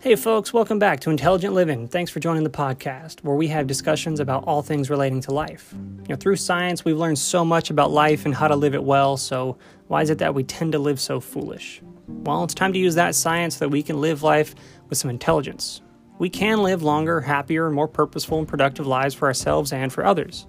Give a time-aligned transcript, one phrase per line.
[0.00, 1.88] Hey, folks, welcome back to Intelligent Living.
[1.88, 5.74] Thanks for joining the podcast, where we have discussions about all things relating to life.
[5.74, 8.84] You know, through science, we've learned so much about life and how to live it
[8.84, 9.58] well, so
[9.88, 11.82] why is it that we tend to live so foolish?
[12.06, 14.54] Well, it's time to use that science so that we can live life
[14.88, 15.82] with some intelligence.
[16.20, 20.06] We can live longer, happier, and more purposeful, and productive lives for ourselves and for
[20.06, 20.46] others.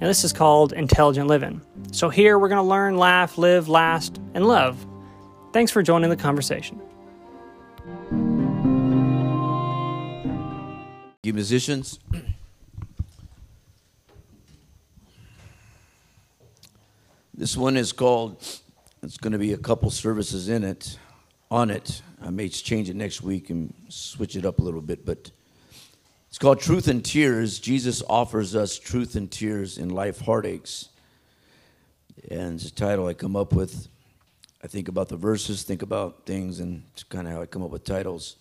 [0.00, 1.60] Now, this is called intelligent living.
[1.90, 4.86] So, here we're going to learn, laugh, live, last, and love.
[5.52, 6.80] Thanks for joining the conversation.
[11.32, 11.98] You musicians.
[17.32, 18.36] This one is called,
[19.02, 20.98] it's going to be a couple services in it,
[21.50, 22.02] on it.
[22.20, 25.30] I may change it next week and switch it up a little bit, but
[26.28, 27.58] it's called Truth and Tears.
[27.58, 30.90] Jesus offers us truth and tears in life heartaches.
[32.30, 33.88] And it's a title I come up with.
[34.62, 37.62] I think about the verses, think about things, and it's kind of how I come
[37.62, 38.36] up with titles.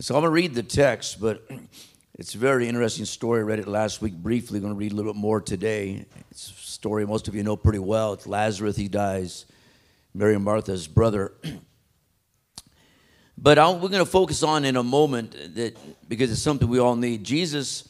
[0.00, 1.48] So I'm going to read the text, but
[2.18, 3.38] it's a very interesting story.
[3.40, 4.58] I read it last week briefly.
[4.58, 6.04] I'm going to read a little bit more today.
[6.32, 8.12] It's a story most of you know pretty well.
[8.14, 9.46] It's Lazarus, he dies.
[10.12, 11.32] Mary and Martha's brother.
[13.36, 15.76] But i we're going to focus on in a moment that
[16.08, 17.24] because it's something we all need.
[17.24, 17.86] Jesus,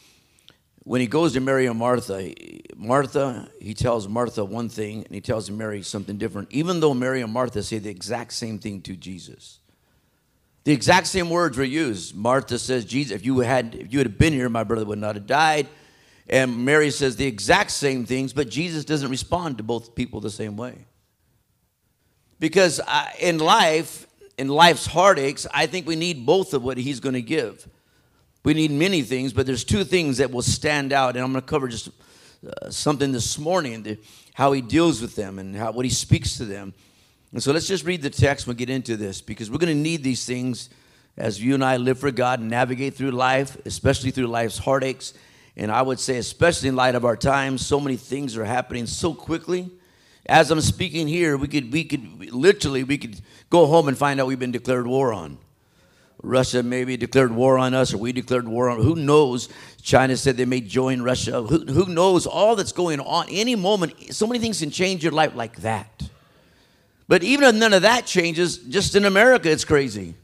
[0.85, 2.33] when he goes to Mary and Martha,
[2.75, 7.21] Martha, he tells Martha one thing and he tells Mary something different, even though Mary
[7.21, 9.61] and Martha say the exact same thing to Jesus.
[10.65, 12.15] The exact same words were used.
[12.15, 15.15] Martha says, Jesus, if you had if you had been here, my brother would not
[15.15, 15.69] have died.
[16.27, 20.31] And Mary says the exact same things, but Jesus doesn't respond to both people the
[20.31, 20.87] same way.
[22.41, 22.81] Because
[23.21, 24.07] in life,
[24.39, 27.69] in life's heartaches, I think we need both of what he's going to give.
[28.43, 31.43] We need many things, but there's two things that will stand out, and I'm going
[31.43, 31.89] to cover just
[32.47, 33.99] uh, something this morning,
[34.35, 36.75] how he deals with them and how, what he speaks to them.
[37.35, 38.47] And so let's just read the text.
[38.47, 40.71] We'll get into this because we're going to need these things
[41.17, 45.15] as you and I live for God and navigate through life, especially through life's heartaches.
[45.57, 48.87] And I would say, especially in light of our times, so many things are happening
[48.87, 49.69] so quickly.
[50.27, 54.21] As I'm speaking here, we could, we could literally, we could go home and find
[54.21, 55.37] out we've been declared war on.
[56.23, 58.81] Russia maybe declared war on us, or we declared war on.
[58.81, 59.49] Who knows?
[59.83, 61.43] China said they may join Russia.
[61.43, 62.27] Who, who knows?
[62.27, 63.27] All that's going on.
[63.29, 66.11] Any moment, so many things can change your life like that.
[67.07, 70.15] But even if none of that changes, just in America, it's crazy.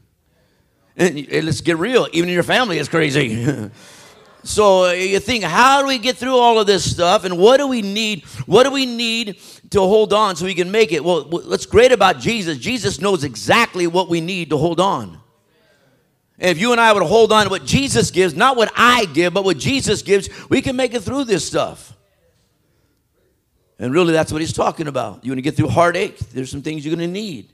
[0.97, 3.69] And, and let's get real, even in your family, it's crazy.
[4.43, 7.23] so uh, you think, how do we get through all of this stuff?
[7.23, 8.25] And what do we need?
[8.45, 11.03] What do we need to hold on so we can make it?
[11.03, 15.21] Well, what's great about Jesus, Jesus knows exactly what we need to hold on.
[16.39, 19.05] And if you and I would hold on to what Jesus gives, not what I
[19.05, 21.90] give, but what Jesus gives, we can make it through this stuff.
[23.81, 25.25] And really, that's what he's talking about.
[25.25, 26.19] You're going to get through heartache?
[26.19, 27.51] There's some things you're going to need.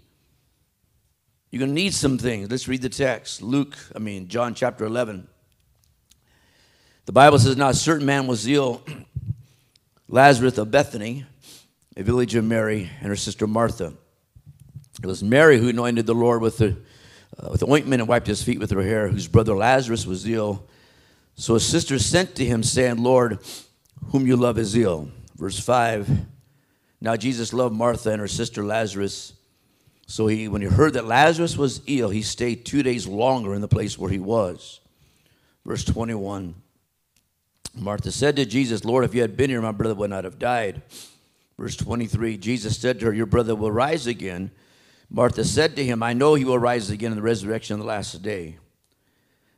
[1.50, 2.52] You're going to need some things.
[2.52, 3.42] Let's read the text.
[3.42, 5.26] Luke, I mean, John chapter 11.
[7.06, 8.82] The Bible says, Now a certain man was ill,
[10.10, 11.26] Lazarus of Bethany,
[11.96, 13.94] a village of Mary and her sister Martha.
[15.02, 16.76] It was Mary who anointed the Lord with the,
[17.42, 20.28] uh, with the ointment and wiped his feet with her hair, whose brother Lazarus was
[20.28, 20.68] ill.
[21.36, 23.40] So his sister sent to him, saying, Lord,
[24.08, 25.09] whom you love is ill.
[25.38, 26.09] Verse 5
[27.00, 29.34] Now Jesus loved Martha and her sister Lazarus.
[30.08, 33.62] So he, when he heard that Lazarus was ill, he stayed two days longer in
[33.62, 34.80] the place where he was.
[35.66, 36.56] Verse 21
[37.76, 40.40] Martha said to Jesus, Lord, if you had been here, my brother would not have
[40.40, 40.81] died.
[41.59, 44.52] Verse 23 Jesus said to her, Your brother will rise again.
[45.09, 47.86] Martha said to him, I know he will rise again in the resurrection of the
[47.86, 48.58] last day.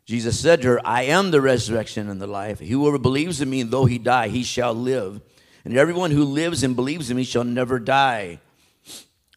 [0.06, 2.59] Jesus said to her, I am the resurrection and the life.
[2.59, 5.22] Whoever believes in me, though he die, he shall live
[5.65, 8.39] and everyone who lives and believes in me shall never die.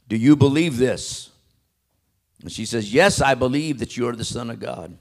[0.09, 1.31] Do you believe this?
[2.43, 4.97] And she says, Yes, I believe that you are the Son of God.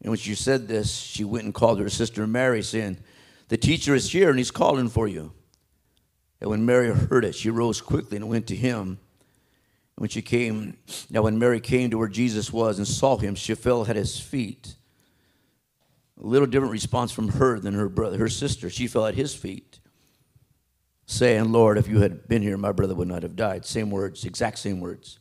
[0.00, 2.98] And when she said this, she went and called her sister Mary, saying,
[3.48, 5.32] The teacher is here and he's calling for you.
[6.40, 8.80] And when Mary heard it, she rose quickly and went to him.
[8.86, 8.98] And
[9.96, 10.78] when she came,
[11.10, 14.20] now when Mary came to where Jesus was and saw him, she fell at his
[14.20, 14.76] feet.
[16.22, 18.70] A little different response from her than her brother, her sister.
[18.70, 19.67] She fell at his feet
[21.08, 23.64] saying, Lord, if you had been here, my brother would not have died.
[23.64, 25.18] Same words, exact same words.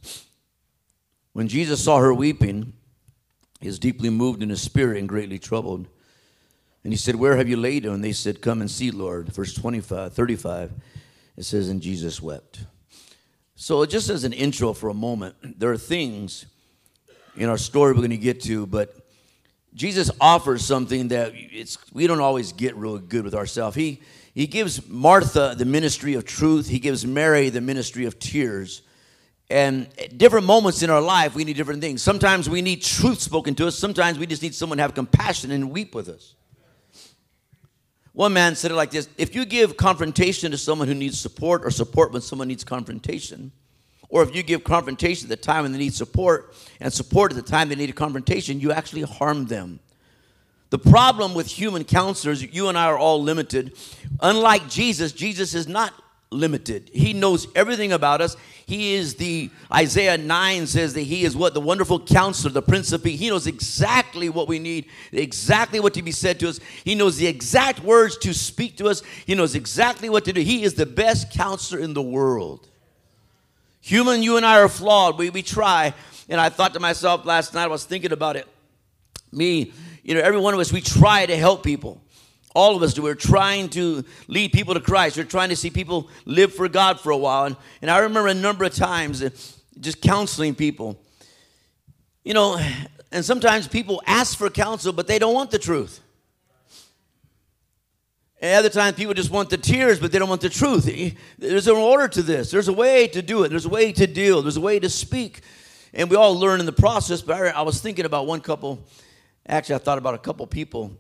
[1.31, 2.73] When Jesus saw her weeping,
[3.61, 5.87] he was deeply moved in his spirit and greatly troubled.
[6.83, 7.93] And he said, Where have you laid him?
[7.93, 9.29] And they said, Come and see, Lord.
[9.29, 10.73] Verse 25, 35,
[11.37, 12.65] it says, And Jesus wept.
[13.55, 16.47] So, just as an intro for a moment, there are things
[17.37, 18.93] in our story we're going to get to, but
[19.73, 23.77] Jesus offers something that it's we don't always get real good with ourselves.
[23.77, 24.01] He
[24.37, 28.83] he gives Martha the ministry of truth, he gives Mary the ministry of tears.
[29.49, 32.03] And at different moments in our life, we need different things.
[32.03, 33.75] Sometimes we need truth spoken to us.
[33.75, 36.35] Sometimes we just need someone to have compassion and weep with us.
[38.13, 41.65] One man said it like this If you give confrontation to someone who needs support,
[41.65, 43.51] or support when someone needs confrontation,
[44.07, 47.37] or if you give confrontation at the time when they need support, and support at
[47.37, 49.79] the time they need a confrontation, you actually harm them.
[50.69, 53.77] The problem with human counselors, you and I are all limited.
[54.21, 55.93] Unlike Jesus, Jesus is not
[56.29, 56.89] limited.
[56.93, 58.35] He knows everything about us.
[58.65, 61.53] He is the, Isaiah 9 says that he is what?
[61.53, 63.17] The wonderful counselor, the prince of peace.
[63.17, 66.59] He knows exactly what we need, exactly what to be said to us.
[66.83, 69.03] He knows the exact words to speak to us.
[69.25, 70.41] He knows exactly what to do.
[70.41, 72.67] He is the best counselor in the world.
[73.79, 75.17] Human, you and I are flawed.
[75.17, 75.93] We, we try.
[76.27, 78.47] And I thought to myself last night, I was thinking about it.
[79.31, 79.71] Me,
[80.07, 82.01] you know, every one of us, we try to help people.
[82.55, 83.01] All of us do.
[83.01, 85.17] We're trying to lead people to Christ.
[85.17, 87.43] We're trying to see people live for God for a while.
[87.43, 89.31] And, and I remember a number of times uh,
[89.81, 90.97] just counseling people.
[92.23, 92.57] You know,
[93.11, 95.99] and sometimes people ask for counsel, but they don't want the truth.
[98.41, 100.89] And other times people just want the tears, but they don't want the truth.
[101.37, 102.49] There's an order to this.
[102.49, 103.49] There's a way to do it.
[103.49, 104.41] There's a way to deal.
[104.41, 105.41] There's a way to speak.
[105.93, 107.21] And we all learn in the process.
[107.21, 108.85] But I, I was thinking about one couple.
[109.47, 110.97] Actually, I thought about a couple people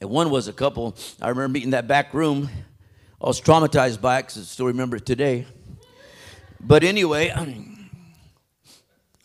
[0.00, 2.50] and one was a couple, I remember meeting that back room.
[3.20, 5.46] I was traumatized by it because I still remember it today.
[6.60, 7.32] But anyway,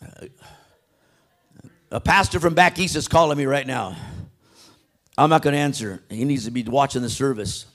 [1.90, 3.96] a pastor from back east is calling me right now.
[5.18, 6.02] I'm not going to answer.
[6.08, 7.66] He needs to be watching the service.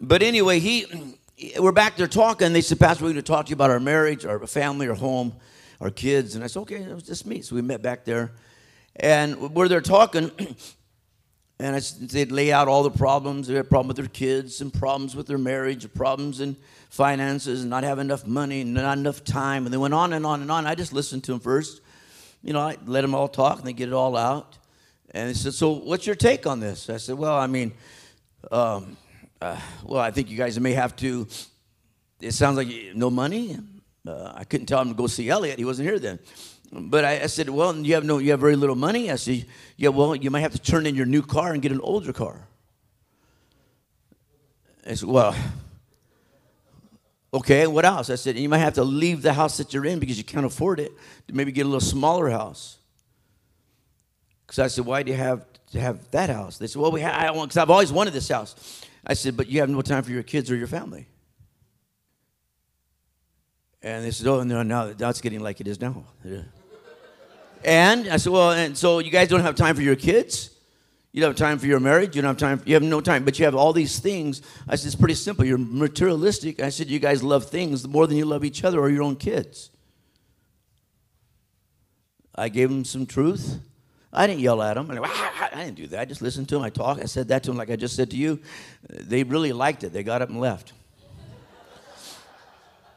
[0.00, 1.14] But anyway, he
[1.60, 2.52] we're back there talking.
[2.52, 4.94] They said, Pastor, we're going to talk to you about our marriage, our family, our
[4.94, 5.34] home,
[5.80, 6.34] our kids.
[6.34, 7.42] And I said, okay, it was just me.
[7.42, 8.32] So we met back there.
[8.96, 10.30] And we're there talking.
[11.58, 13.46] And I, they'd lay out all the problems.
[13.46, 16.54] They had problems with their kids and problems with their marriage, problems in
[16.90, 19.64] finances, and not having enough money and not enough time.
[19.64, 20.66] And they went on and on and on.
[20.66, 21.80] I just listened to them first.
[22.42, 24.58] You know, I let them all talk and they get it all out.
[25.12, 26.90] And they said, So, what's your take on this?
[26.90, 27.72] I said, Well, I mean,
[28.52, 28.98] um,
[29.40, 31.26] uh, well, I think you guys may have to.
[32.20, 33.58] It sounds like no money.
[34.08, 35.58] Uh, I couldn't tell him to go see Elliot.
[35.58, 36.18] He wasn't here then.
[36.72, 39.10] But I, I, said, well, you have no, you have very little money.
[39.10, 41.72] I said, yeah, well, you might have to turn in your new car and get
[41.72, 42.46] an older car.
[44.84, 45.34] I said, well,
[47.32, 48.10] okay, what else?
[48.10, 50.46] I said, you might have to leave the house that you're in because you can't
[50.46, 50.92] afford it
[51.28, 52.78] to maybe get a little smaller house.
[54.46, 56.58] Because I said, why do you have to have that house?
[56.58, 58.84] They said, well, we have, I want, because I've always wanted this house.
[59.04, 61.06] I said, but you have no time for your kids or your family.
[63.86, 66.02] And they said, oh, no, no, it's getting like it is now.
[67.62, 70.50] And I said, well, and so you guys don't have time for your kids?
[71.12, 72.16] You don't have time for your marriage.
[72.16, 72.58] You don't have time.
[72.58, 74.42] For, you have no time, but you have all these things.
[74.66, 75.44] I said, it's pretty simple.
[75.44, 76.60] You're materialistic.
[76.60, 79.14] I said, you guys love things more than you love each other or your own
[79.14, 79.70] kids.
[82.34, 83.60] I gave them some truth.
[84.12, 84.90] I didn't yell at them.
[84.90, 86.00] I didn't ah, ah, do that.
[86.00, 86.64] I just listened to them.
[86.64, 87.02] I talked.
[87.02, 88.40] I said that to them like I just said to you.
[88.90, 89.92] They really liked it.
[89.92, 90.72] They got up and left.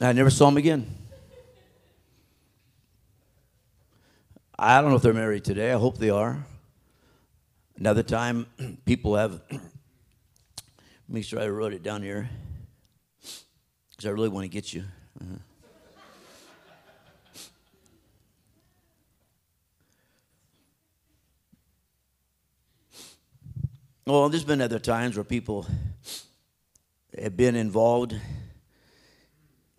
[0.02, 0.96] I never saw them again.
[4.58, 5.74] I don't know if they're married today.
[5.74, 6.46] I hope they are.
[7.78, 8.46] Another time,
[8.86, 9.42] people have.
[11.10, 12.30] Make sure I wrote it down here
[13.90, 14.84] because I really want to get you.
[15.20, 15.36] Uh-huh.
[24.06, 25.68] Well, there's been other times where people
[27.22, 28.16] have been involved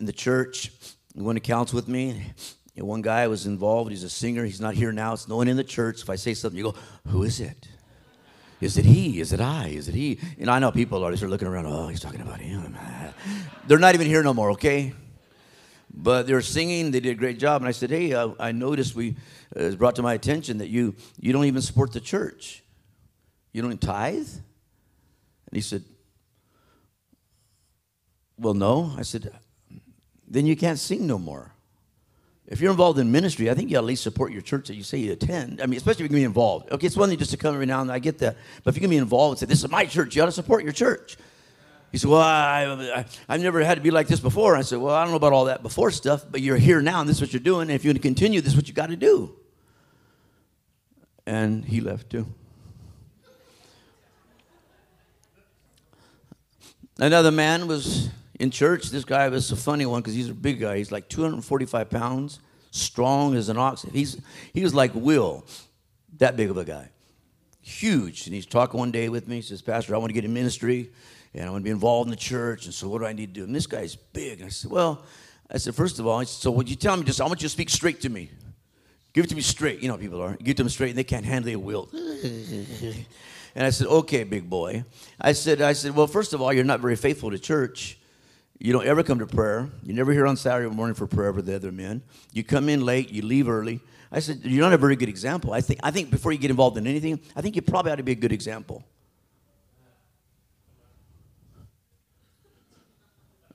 [0.00, 0.73] in the church,
[1.14, 2.33] went to counsel with me,
[2.80, 3.90] know, one guy was involved.
[3.90, 4.45] He's a singer.
[4.45, 5.12] He's not here now.
[5.12, 6.02] It's no one in the church.
[6.02, 6.75] If I say something, you go,
[7.09, 7.69] "Who is it?
[8.61, 9.21] Is it he?
[9.21, 9.69] Is it I?
[9.69, 11.66] Is it he?" And I know people are just looking around.
[11.66, 12.76] Oh, he's talking about him.
[13.66, 14.50] They're not even here no more.
[14.52, 14.92] Okay.
[15.92, 16.92] But they were singing.
[16.92, 17.62] They did a great job.
[17.62, 19.16] And I said, "Hey, uh, I noticed we
[19.57, 22.62] uh, brought to my attention that you you don't even support the church.
[23.52, 24.28] You don't tithe."
[25.47, 25.85] And he said,
[28.38, 29.33] "Well, no." I said,
[30.30, 31.52] "Then you can't sing no more."
[32.50, 34.82] If you're involved in ministry, I think you at least support your church that you
[34.82, 35.62] say you attend.
[35.62, 36.72] I mean, especially if you're going to be involved.
[36.72, 37.94] Okay, it's one thing just to come every now and then.
[37.94, 38.37] I get that.
[38.64, 40.26] But if you're going to be involved and say, this is my church, you ought
[40.26, 41.16] to support your church.
[41.92, 44.56] He said, well, I, I, have never had to be like this before.
[44.56, 47.00] I said, well, I don't know about all that before stuff, but you're here now,
[47.00, 47.62] and this is what you're doing.
[47.62, 49.37] And if you're going to continue, this is what you got to do.
[51.25, 52.26] And he left too.
[56.99, 58.10] Another man was
[58.40, 60.78] in church, this guy was a funny one because he's a big guy.
[60.78, 63.82] He's like 245 pounds, strong as an ox.
[63.92, 64.20] He's,
[64.54, 65.44] he was like Will,
[66.16, 66.88] that big of a guy.
[67.61, 68.26] Huge.
[68.26, 69.37] And he's talking one day with me.
[69.37, 70.90] He says, Pastor, I want to get in ministry
[71.35, 72.64] and I want to be involved in the church.
[72.64, 73.44] And so what do I need to do?
[73.44, 74.40] And this guy's big.
[74.40, 75.04] And I said, Well,
[75.50, 77.52] I said, first of all, so would you tell me just, I want you to
[77.52, 78.30] speak straight to me.
[79.12, 79.82] Give it to me straight.
[79.82, 80.37] You know people are.
[80.37, 81.90] Give it to them straight and they can't handle it will.
[83.54, 84.85] and I said, okay, big boy.
[85.20, 87.99] I said, I said, well, first of all, you're not very faithful to church.
[88.62, 89.71] You don't ever come to prayer.
[89.83, 92.02] You never here on Saturday morning for prayer with the other men.
[92.35, 93.81] You come in late, you leave early.
[94.12, 95.55] I said, you're not a very good example.
[95.55, 97.97] I think, I think before you get involved in anything, I think you probably ought
[97.97, 98.85] to be a good example.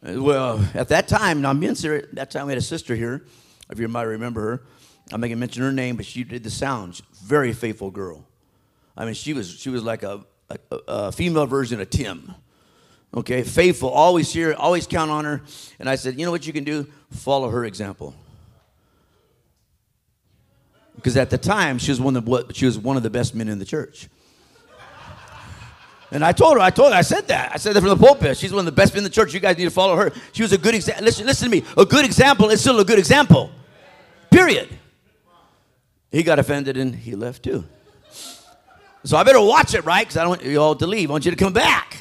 [0.01, 3.25] Well, at that time, now I'm being serious, that time we had a sister here,
[3.69, 4.63] if you might remember her.
[5.11, 7.03] I'm not gonna mention her name, but she did the sounds.
[7.23, 8.25] Very faithful girl.
[8.97, 12.33] I mean, she was she was like a, a, a female version of Tim.
[13.13, 15.41] Okay, faithful, always here, always count on her.
[15.79, 16.87] And I said, you know what you can do?
[17.11, 18.13] Follow her example.
[20.95, 23.35] Because at the time, she was one of the, she was one of the best
[23.35, 24.09] men in the church.
[26.11, 27.51] And I told her, I told her, I said that.
[27.53, 28.37] I said that from the pulpit.
[28.37, 29.33] She's one of the best men in the church.
[29.33, 30.11] You guys need to follow her.
[30.33, 31.03] She was a good example.
[31.03, 31.65] Listen, listen to me.
[31.77, 33.51] A good example is still a good example.
[34.31, 34.69] Period.
[36.11, 37.65] He got offended and he left too.
[39.03, 40.05] So I better watch it, right?
[40.05, 41.09] Because I don't want you all to leave.
[41.09, 41.97] I want you to come back.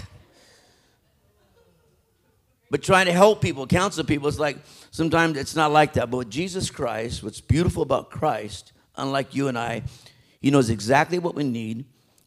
[2.74, 4.58] But trying to help people, counsel people, it's like
[4.90, 6.10] sometimes it's not like that.
[6.10, 9.84] But with Jesus Christ, what's beautiful about Christ, unlike you and I,
[10.40, 11.84] he knows exactly what we need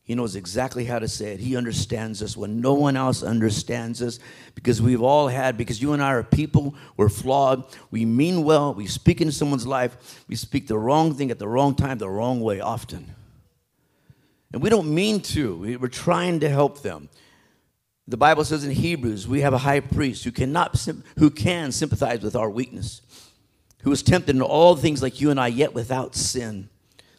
[0.08, 1.42] he knows exactly how to say it.
[1.42, 4.20] He understands us when no one else understands us
[4.56, 7.66] because we've all had, because you and I are people, we're flawed.
[7.92, 11.48] We mean well, we speak into someone's life, we speak the wrong thing at the
[11.50, 13.14] wrong time, the wrong way often.
[14.54, 17.10] And we don't mean to, we're trying to help them.
[18.10, 20.88] The Bible says in Hebrews, we have a high priest who cannot
[21.18, 23.02] who can sympathize with our weakness,
[23.82, 26.70] who is tempted in all things like you and I, yet without sin.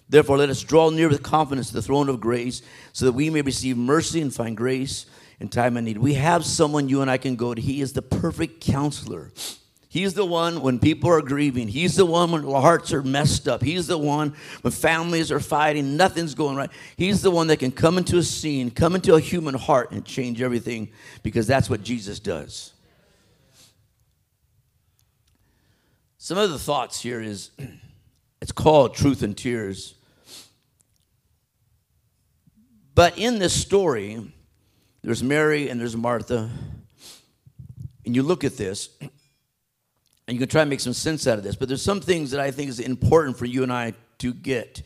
[0.08, 2.62] Therefore, let us draw near with confidence to the throne of grace
[2.94, 5.04] so that we may receive mercy and find grace
[5.38, 5.98] in time of need.
[5.98, 7.60] We have someone you and I can go to.
[7.60, 9.30] He is the perfect counselor.
[9.90, 11.66] He's the one when people are grieving.
[11.66, 13.62] He's the one when hearts are messed up.
[13.62, 16.70] He's the one when families are fighting, nothing's going right.
[16.96, 20.04] He's the one that can come into a scene, come into a human heart, and
[20.04, 20.90] change everything
[21.22, 22.74] because that's what Jesus does.
[26.18, 27.50] Some of the thoughts here is
[28.42, 29.94] it's called Truth and Tears.
[32.94, 34.32] But in this story,
[35.02, 36.50] there's Mary and there's Martha.
[38.04, 38.90] And you look at this,
[40.28, 41.56] and you can try and make some sense out of this.
[41.56, 44.82] But there's some things that I think is important for you and I to get.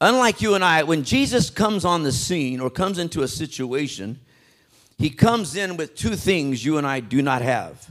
[0.00, 4.20] Unlike you and I, when Jesus comes on the scene or comes into a situation,
[4.96, 7.90] he comes in with two things you and I do not have.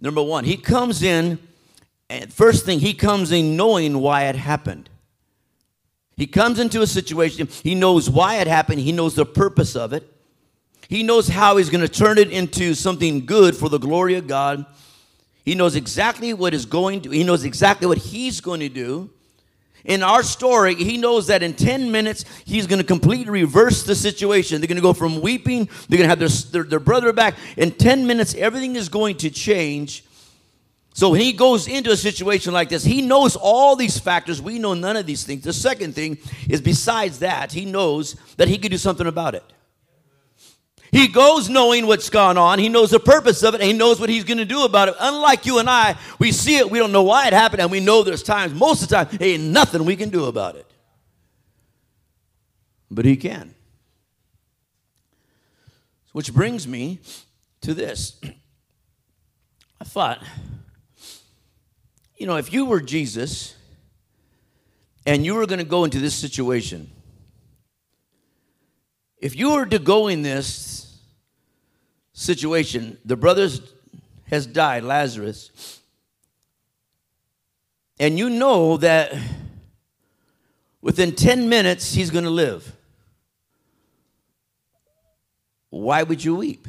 [0.00, 1.38] Number one, he comes in,
[2.08, 4.88] and first thing, he comes in knowing why it happened.
[6.16, 9.92] He comes into a situation, he knows why it happened, he knows the purpose of
[9.92, 10.10] it.
[10.88, 14.26] He knows how he's going to turn it into something good for the glory of
[14.26, 14.64] God.
[15.46, 19.10] He knows exactly what is going to, he knows exactly what he's going to do.
[19.84, 23.94] In our story, he knows that in 10 minutes, he's going to completely reverse the
[23.94, 24.60] situation.
[24.60, 27.36] They're going to go from weeping, they're going to have their, their, their brother back.
[27.56, 30.04] In 10 minutes, everything is going to change.
[30.92, 34.42] So when he goes into a situation like this, he knows all these factors.
[34.42, 35.44] We know none of these things.
[35.44, 39.44] The second thing is, besides that, he knows that he can do something about it.
[40.92, 42.58] He goes knowing what's gone on.
[42.58, 44.88] He knows the purpose of it, and he knows what he's going to do about
[44.88, 44.94] it.
[44.98, 47.80] Unlike you and I, we see it, we don't know why it happened, and we
[47.80, 50.66] know there's times, most of the time, ain't nothing we can do about it.
[52.90, 53.54] But he can.
[56.12, 57.00] Which brings me
[57.62, 58.18] to this.
[59.80, 60.22] I thought
[62.16, 63.54] you know, if you were Jesus
[65.04, 66.90] and you were going to go into this situation,
[69.18, 70.98] if you were to go in this
[72.12, 73.60] situation, the brothers
[74.28, 75.80] has died, Lazarus,
[77.98, 79.14] and you know that
[80.80, 82.72] within 10 minutes he's going to live.
[85.70, 86.66] Why would you weep?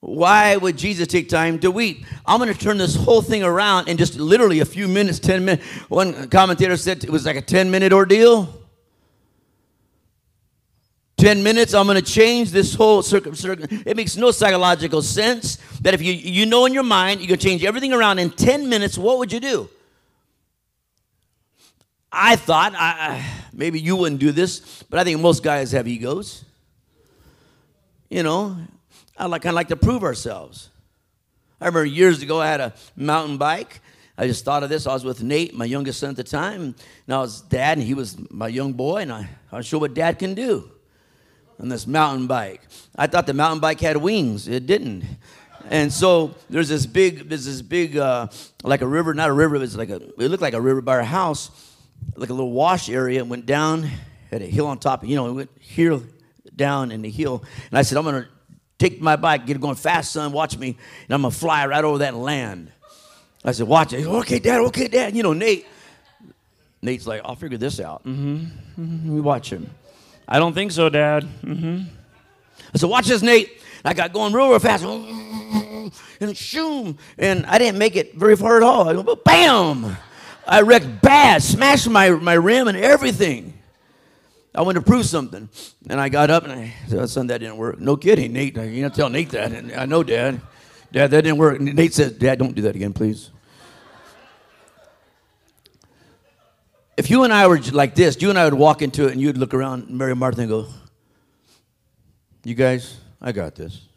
[0.00, 2.04] Why would Jesus take time to weep?
[2.24, 5.44] I'm going to turn this whole thing around in just literally a few minutes, 10
[5.44, 5.64] minutes.
[5.88, 8.59] One commentator said it was like a 10 minute ordeal.
[11.20, 13.34] 10 minutes, I'm going to change this whole circum.
[13.84, 17.38] It makes no psychological sense that if you, you know in your mind, you can
[17.38, 19.68] change everything around in 10 minutes, what would you do?
[22.10, 23.22] I thought, I,
[23.52, 26.42] maybe you wouldn't do this, but I think most guys have egos.
[28.08, 28.56] You know,
[29.14, 30.70] I like kind of like to prove ourselves.
[31.60, 33.80] I remember years ago I had a mountain bike.
[34.16, 34.86] I just thought of this.
[34.86, 36.74] I was with Nate, my youngest son at the time,
[37.06, 39.80] and I was dad, and he was my young boy, and I, I was sure
[39.80, 40.70] what dad can do
[41.60, 42.62] on this mountain bike.
[42.96, 44.48] I thought the mountain bike had wings.
[44.48, 45.04] It didn't.
[45.68, 48.28] And so there's this big, there's this big, uh,
[48.64, 50.96] like a river, not a river, it's like a, it looked like a river by
[50.96, 51.50] our house,
[52.16, 53.20] like a little wash area.
[53.20, 53.88] It went down,
[54.30, 56.00] had a hill on top, you know, it went here
[56.56, 57.44] down in the hill.
[57.70, 58.26] And I said, I'm to
[58.78, 61.84] take my bike, get it going fast, son, watch me, and I'm to fly right
[61.84, 62.72] over that land.
[63.44, 64.06] I said, watch it.
[64.06, 65.14] Okay, Dad, okay, Dad.
[65.14, 65.66] You know, Nate,
[66.82, 68.04] Nate's like, I'll figure this out.
[68.04, 68.82] Mm-hmm.
[68.82, 69.14] mm-hmm.
[69.14, 69.70] We watch him.
[70.30, 71.24] I don't think so, Dad.
[71.42, 71.82] Mm-hmm.
[72.72, 73.60] I said, watch this, Nate.
[73.84, 74.84] I got going real, real fast.
[74.84, 76.98] And shoom.
[77.18, 78.88] And I didn't make it very far at all.
[78.88, 79.96] I go, bam!
[80.46, 83.54] I wrecked bad, smashed my, my rim and everything.
[84.54, 85.48] I went to prove something.
[85.88, 87.80] And I got up and I said, son, that didn't work.
[87.80, 88.56] No kidding, Nate.
[88.56, 89.52] You don't tell Nate that.
[89.52, 90.40] And I know, Dad.
[90.92, 91.58] Dad, that didn't work.
[91.58, 93.30] And Nate said, Dad, don't do that again, please.
[97.00, 99.22] If you and I were like this, you and I would walk into it and
[99.22, 100.66] you'd look around Mary and Martha and go,
[102.44, 103.88] You guys, I got this.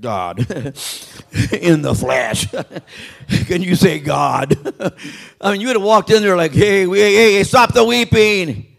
[0.00, 0.40] God
[1.52, 2.48] in the flesh.
[3.46, 4.56] Can you say God?
[5.40, 8.74] I mean, you would have walked in there like, hey, hey, hey, stop the weeping.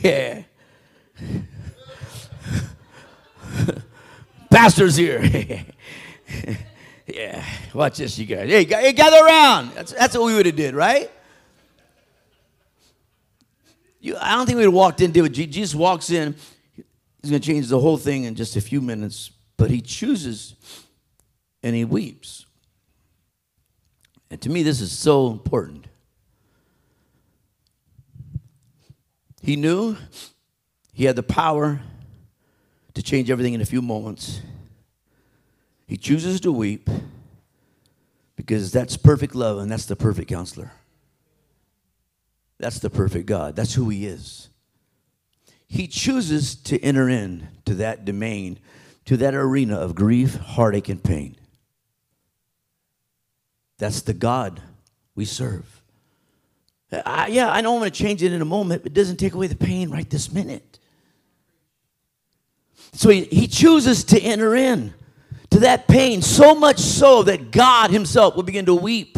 [0.00, 0.44] yeah.
[4.48, 5.64] Pastor's here.
[7.14, 8.48] Yeah, watch this, you guys.
[8.48, 9.72] Hey, hey gather around.
[9.74, 11.10] That's, that's what we would have did, right?
[14.00, 15.48] You, I don't think we would have walked in did it.
[15.48, 16.34] Jesus walks in.
[17.22, 20.54] He's going to change the whole thing in just a few minutes, but he chooses
[21.62, 22.46] and he weeps.
[24.30, 25.86] And to me, this is so important.
[29.42, 29.96] He knew
[30.92, 31.80] he had the power
[32.94, 34.40] to change everything in a few moments.
[35.92, 36.88] He chooses to weep
[38.34, 40.72] because that's perfect love and that's the perfect counselor.
[42.58, 43.56] That's the perfect God.
[43.56, 44.48] That's who he is.
[45.68, 48.58] He chooses to enter in to that domain,
[49.04, 51.36] to that arena of grief, heartache, and pain.
[53.76, 54.62] That's the God
[55.14, 55.82] we serve.
[56.90, 59.18] I, yeah, I know I'm going to change it in a moment, but it doesn't
[59.18, 60.78] take away the pain right this minute.
[62.94, 64.94] So he, he chooses to enter in
[65.52, 69.16] to that pain, so much so that God Himself will begin to weep.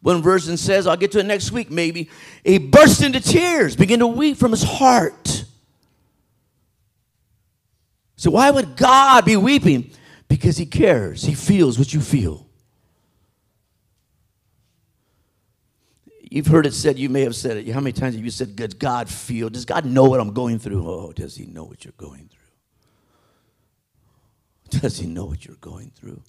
[0.00, 2.08] One version says, I'll get to it next week maybe,
[2.44, 5.44] he burst into tears, begin to weep from his heart.
[8.16, 9.90] So, why would God be weeping?
[10.28, 12.46] Because He cares, He feels what you feel.
[16.28, 17.68] You've heard it said, you may have said it.
[17.68, 19.48] How many times have you said, Does God feel?
[19.48, 20.88] Does God know what I'm going through?
[20.88, 22.35] Oh, does He know what you're going through?
[24.70, 26.22] Does he know what you're going through?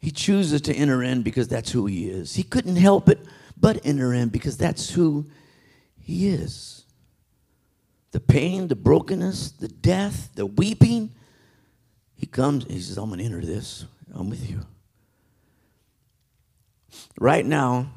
[0.00, 2.34] He chooses to enter in because that's who he is.
[2.34, 3.18] He couldn't help it
[3.56, 5.26] but enter in because that's who
[5.98, 6.84] he is.
[8.12, 11.10] The pain, the brokenness, the death, the weeping.
[12.14, 13.84] He comes, he says, I'm going to enter this.
[14.12, 14.60] I'm with you.
[17.18, 17.92] Right now,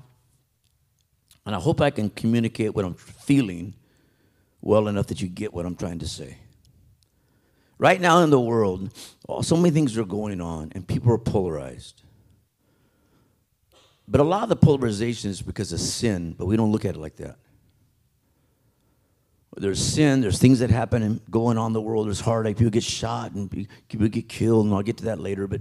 [1.46, 3.74] and I hope I can communicate what I'm feeling
[4.62, 6.38] well enough that you get what I'm trying to say.
[7.84, 8.92] Right now in the world,
[9.28, 12.02] oh, so many things are going on and people are polarized.
[14.08, 16.96] But a lot of the polarization is because of sin, but we don't look at
[16.96, 17.36] it like that.
[19.58, 22.72] There's sin, there's things that happen and going on in the world, there's heartache, people
[22.72, 25.60] get shot and people get killed, and I'll get to that later, but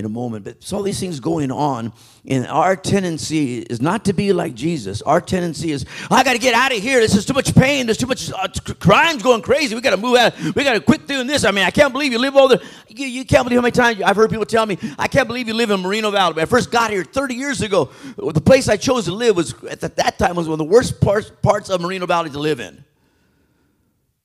[0.00, 0.44] in a moment.
[0.44, 1.92] But it's all these things going on,
[2.26, 5.02] and our tendency is not to be like Jesus.
[5.02, 7.00] Our tendency is, I got to get out of here.
[7.00, 7.86] This is too much pain.
[7.86, 8.48] There's too much uh,
[8.80, 9.74] crimes going crazy.
[9.74, 10.36] We got to move out.
[10.40, 11.44] We got to quit doing this.
[11.44, 12.66] I mean, I can't believe you live over there.
[12.88, 15.46] You, you, can't believe how many times I've heard people tell me, I can't believe
[15.46, 16.34] you live in Moreno Valley.
[16.34, 19.54] When I first got here 30 years ago, the place I chose to live was
[19.64, 22.58] at that time was one of the worst parts, parts of Moreno Valley to live
[22.58, 22.82] in.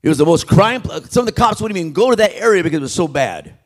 [0.02, 0.84] It was the most crime.
[1.10, 3.58] Some of the cops wouldn't even go to that area because it was so bad.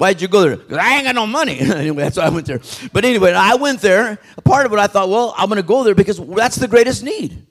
[0.00, 0.56] Why'd you go there?
[0.56, 1.58] Because I ain't got no money.
[1.60, 2.62] anyway, that's why I went there.
[2.90, 4.18] But anyway, I went there.
[4.44, 7.04] Part of it, I thought, well, I'm going to go there because that's the greatest
[7.04, 7.46] need.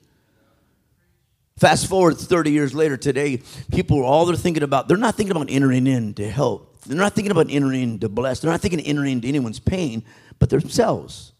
[1.58, 5.48] Fast forward 30 years later, today, people all they're thinking about, they're not thinking about
[5.48, 6.80] entering in to help.
[6.86, 8.40] They're not thinking about entering in to bless.
[8.40, 10.02] They're not thinking entering into anyone's pain,
[10.40, 11.30] but themselves.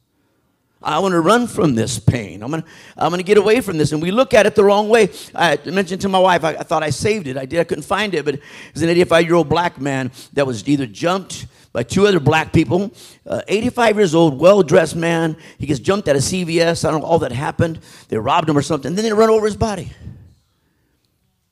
[0.82, 2.42] I want to run from this pain.
[2.42, 3.92] I'm going to, I'm going to get away from this.
[3.92, 5.10] And we look at it the wrong way.
[5.34, 7.36] I mentioned to my wife, I, I thought I saved it.
[7.36, 7.60] I did.
[7.60, 8.24] I couldn't find it.
[8.24, 12.06] But it was an 85 year old black man that was either jumped by two
[12.06, 12.92] other black people.
[13.26, 15.36] Uh, 85 years old, well dressed man.
[15.58, 16.88] He gets jumped at a CVS.
[16.88, 17.80] I don't know all that happened.
[18.08, 18.94] They robbed him or something.
[18.94, 19.92] Then they run over his body,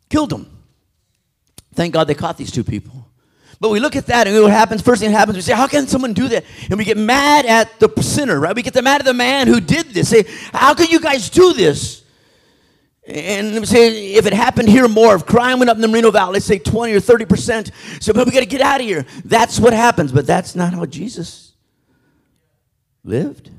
[0.09, 0.51] killed him.
[1.75, 3.08] Thank God they caught these two people.
[3.61, 5.67] But we look at that and what happens, first thing that happens, we say, how
[5.67, 6.45] can someone do that?
[6.71, 8.55] And we get mad at the sinner, right?
[8.55, 10.11] We get mad at the man who did this.
[10.11, 12.05] Say, how can you guys do this?
[13.05, 16.11] And we say if it happened here more, if crime went up in the Moreno
[16.11, 18.87] Valley, let's say 20 or 30 percent, so but we got to get out of
[18.87, 19.07] here.
[19.25, 21.55] That's what happens, but that's not how Jesus
[23.03, 23.51] lived.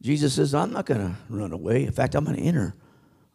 [0.00, 1.84] Jesus says, I'm not going to run away.
[1.84, 2.74] In fact, I'm going to enter.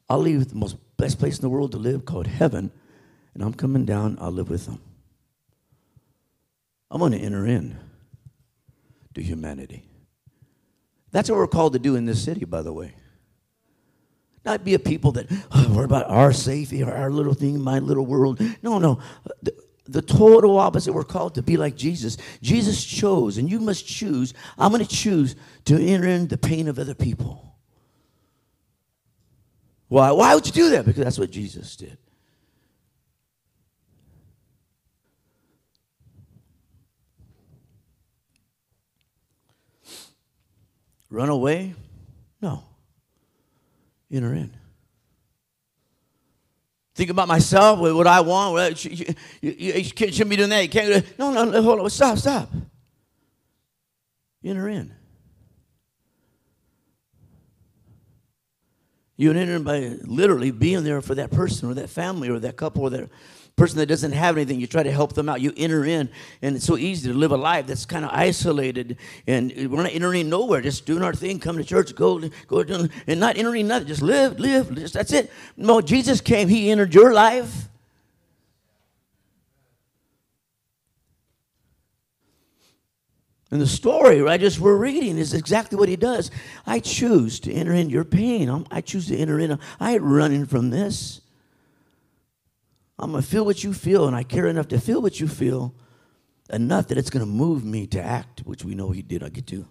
[0.09, 2.71] I'll leave the most best place in the world to live called heaven,
[3.33, 4.17] and I'm coming down.
[4.19, 4.79] I'll live with them.
[6.89, 7.77] I'm going to enter in
[9.13, 9.85] to humanity.
[11.11, 12.93] That's what we're called to do in this city, by the way.
[14.43, 18.05] Not be a people that oh, about our safety or our little thing, my little
[18.05, 18.41] world.
[18.63, 18.99] No, no.
[19.43, 19.53] The,
[19.85, 20.93] the total opposite.
[20.93, 22.17] We're called to be like Jesus.
[22.41, 24.33] Jesus chose, and you must choose.
[24.57, 27.55] I'm going to choose to enter in the pain of other people.
[29.89, 30.11] Why?
[30.11, 30.85] Why would you do that?
[30.85, 31.97] Because that's what Jesus did.
[41.11, 41.75] Run away?
[42.41, 42.63] No.
[44.09, 44.55] Enter in.
[46.95, 48.83] Think about myself, what I want.
[48.85, 50.63] You, you, you shouldn't be doing that.
[50.63, 51.19] You can't.
[51.19, 51.89] No, no, hold on.
[51.89, 52.49] Stop, stop.
[54.43, 54.93] Enter in.
[59.17, 62.57] You enter in by literally being there for that person or that family or that
[62.57, 63.09] couple or that
[63.55, 65.41] person that doesn't have anything, you try to help them out.
[65.41, 66.09] You enter in,
[66.41, 69.93] and it's so easy to live a life that's kind of isolated, and we're not
[69.93, 73.87] entering nowhere, just doing our thing, come to church, go, go, and not entering nothing.
[73.87, 75.31] Just live, live, just, that's it.
[75.57, 77.67] No, Jesus came, He entered your life.
[83.51, 86.31] And the story, right, just we're reading is exactly what he does.
[86.65, 88.65] I choose to enter in your pain.
[88.71, 89.59] I choose to enter in.
[89.77, 91.20] I ain't running from this.
[93.01, 95.27] I'm going to feel what you feel, and I care enough to feel what you
[95.27, 95.73] feel,
[96.51, 99.23] enough that it's going to move me to act, which we know he did.
[99.23, 99.65] I'll get to.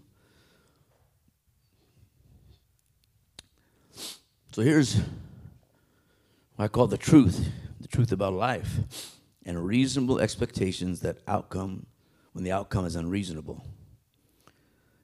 [4.52, 4.96] So here's
[6.56, 7.48] what I call the truth
[7.80, 8.80] the truth about life
[9.46, 11.86] and reasonable expectations that outcome
[12.32, 13.64] when the outcome is unreasonable.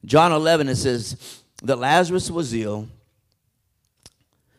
[0.04, 2.88] John 11, it says that Lazarus was ill.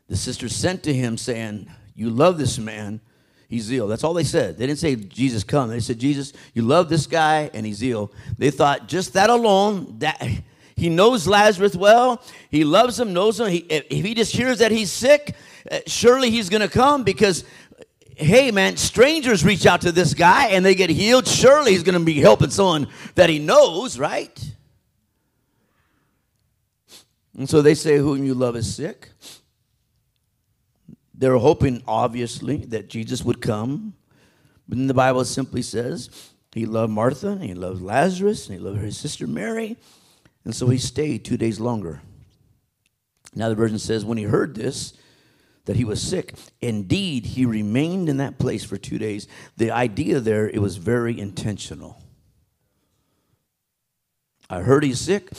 [0.08, 3.02] The sisters sent to him, saying, You love this man
[3.48, 3.88] he's ill.
[3.88, 4.58] That's all they said.
[4.58, 5.70] They didn't say, Jesus, come.
[5.70, 8.12] They said, Jesus, you love this guy and he's ill.
[8.38, 10.22] They thought just that alone, that
[10.76, 12.22] he knows Lazarus well.
[12.50, 13.48] He loves him, knows him.
[13.48, 15.36] He, if he just hears that he's sick,
[15.72, 17.44] uh, surely he's going to come because,
[18.16, 21.28] hey, man, strangers reach out to this guy and they get healed.
[21.28, 24.54] Surely he's going to be helping someone that he knows, right?
[27.38, 29.12] And so they say, Whom you love is sick.
[31.18, 33.96] They were hoping, obviously, that Jesus would come.
[34.70, 38.64] But then the Bible simply says he loved Martha, and he loved Lazarus, and he
[38.64, 39.78] loved his sister Mary.
[40.46, 42.02] And so he stayed two days longer.
[43.36, 44.94] Now the version says, when he heard this,
[45.66, 49.28] that he was sick, indeed, he remained in that place for two days.
[49.58, 52.02] The idea there, it was very intentional.
[54.50, 55.30] I heard he's sick.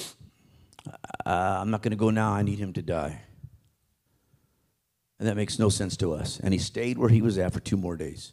[1.25, 2.33] Uh, I'm not going to go now.
[2.33, 3.23] I need him to die.
[5.19, 6.39] And that makes no sense to us.
[6.41, 8.33] And he stayed where he was at for two more days.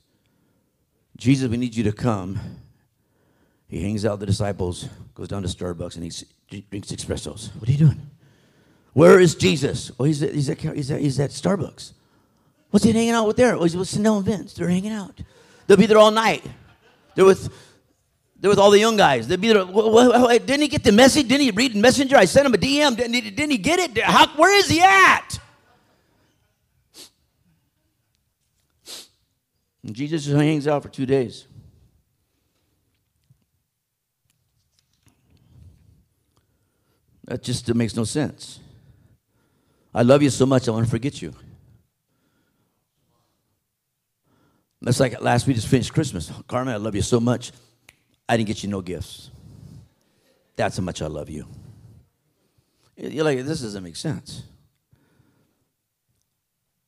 [1.18, 2.40] Jesus, we need you to come.
[3.68, 7.50] He hangs out the disciples, goes down to Starbucks, and he drinks espressos.
[7.56, 8.10] What are you doing?
[8.94, 9.92] Where is Jesus?
[10.00, 11.94] Oh, he's at, he's at, he's at, he's at Starbucks.
[12.70, 13.56] What's he hanging out with there?
[13.56, 14.54] Oh, he's with Sandell and Vince.
[14.54, 15.20] They're hanging out.
[15.66, 16.44] They'll be there all night.
[17.16, 17.50] They're with,
[18.40, 19.28] they're with all the young guys.
[19.28, 19.66] They'll be there.
[19.66, 21.28] Didn't he get the message?
[21.28, 22.18] Didn't he read the Messenger?
[22.18, 22.96] I sent him a DM.
[22.96, 23.98] Didn't he, didn't he get it?
[23.98, 25.40] How, where is he at?
[29.86, 31.48] And Jesus hangs out for two days.
[37.26, 38.60] That just makes no sense.
[39.94, 41.34] I love you so much, I want to forget you.
[44.82, 46.32] That's like last week, just finished Christmas.
[46.48, 47.52] Carmen, I love you so much,
[48.28, 49.32] I didn't get you no gifts.
[50.56, 51.48] That's how much I love you.
[52.98, 54.44] You're like, this doesn't make sense.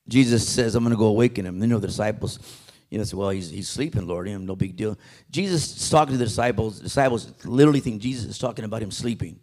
[0.08, 1.60] Jesus says, I'm going to go awaken him.
[1.60, 2.40] Then You know, the disciples,
[2.90, 4.28] you know, say, well, he's, he's sleeping, Lord.
[4.28, 4.98] Know, no big deal.
[5.30, 6.78] Jesus is talking to the disciples.
[6.78, 9.40] The disciples literally think Jesus is talking about him sleeping.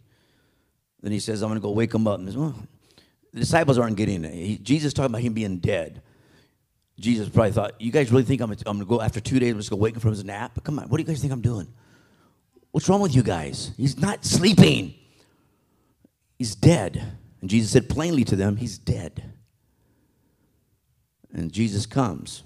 [1.01, 2.19] Then he says, I'm going to go wake him up.
[2.19, 2.55] And says, well,
[3.31, 4.33] the disciples aren't getting it.
[4.33, 6.01] He, Jesus talking about him being dead.
[6.99, 9.51] Jesus probably thought, you guys really think I'm, I'm going to go after two days,
[9.53, 10.63] I'm just going to wake him from his nap?
[10.63, 11.67] Come on, what do you guys think I'm doing?
[12.71, 13.71] What's wrong with you guys?
[13.77, 14.95] He's not sleeping.
[16.39, 17.17] He's dead.
[17.41, 19.33] And Jesus said plainly to them, he's dead.
[21.33, 22.43] And Jesus comes.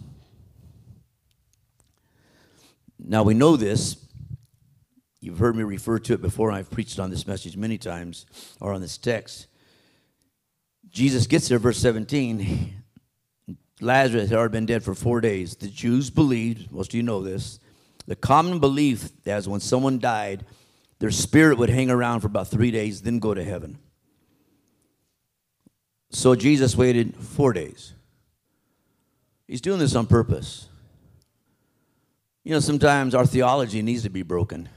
[3.09, 3.97] Now we know this.
[5.19, 6.51] You've heard me refer to it before.
[6.51, 8.27] I've preached on this message many times
[8.61, 9.47] or on this text.
[10.91, 12.71] Jesus gets there, verse 17.
[13.81, 15.55] Lazarus had already been dead for four days.
[15.55, 17.59] The Jews believed, most of you know this,
[18.05, 20.45] the common belief that when someone died,
[20.99, 23.79] their spirit would hang around for about three days, then go to heaven.
[26.11, 27.93] So Jesus waited four days.
[29.47, 30.68] He's doing this on purpose.
[32.43, 34.69] You know, sometimes our theology needs to be broken.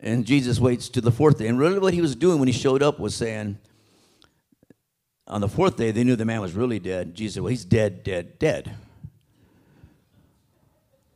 [0.00, 1.46] And Jesus waits to the fourth day.
[1.46, 3.58] And really, what he was doing when he showed up was saying,
[5.26, 7.14] on the fourth day, they knew the man was really dead.
[7.14, 8.74] Jesus said, Well, he's dead, dead, dead.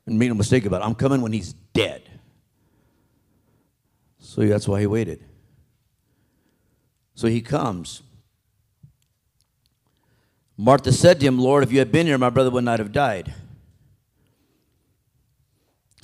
[0.06, 0.84] And made no mistake about it.
[0.84, 2.08] I'm coming when he's dead.
[4.18, 5.24] So that's why he waited.
[7.14, 8.02] So he comes.
[10.56, 12.92] Martha said to him, Lord, if you had been here, my brother would not have
[12.92, 13.34] died.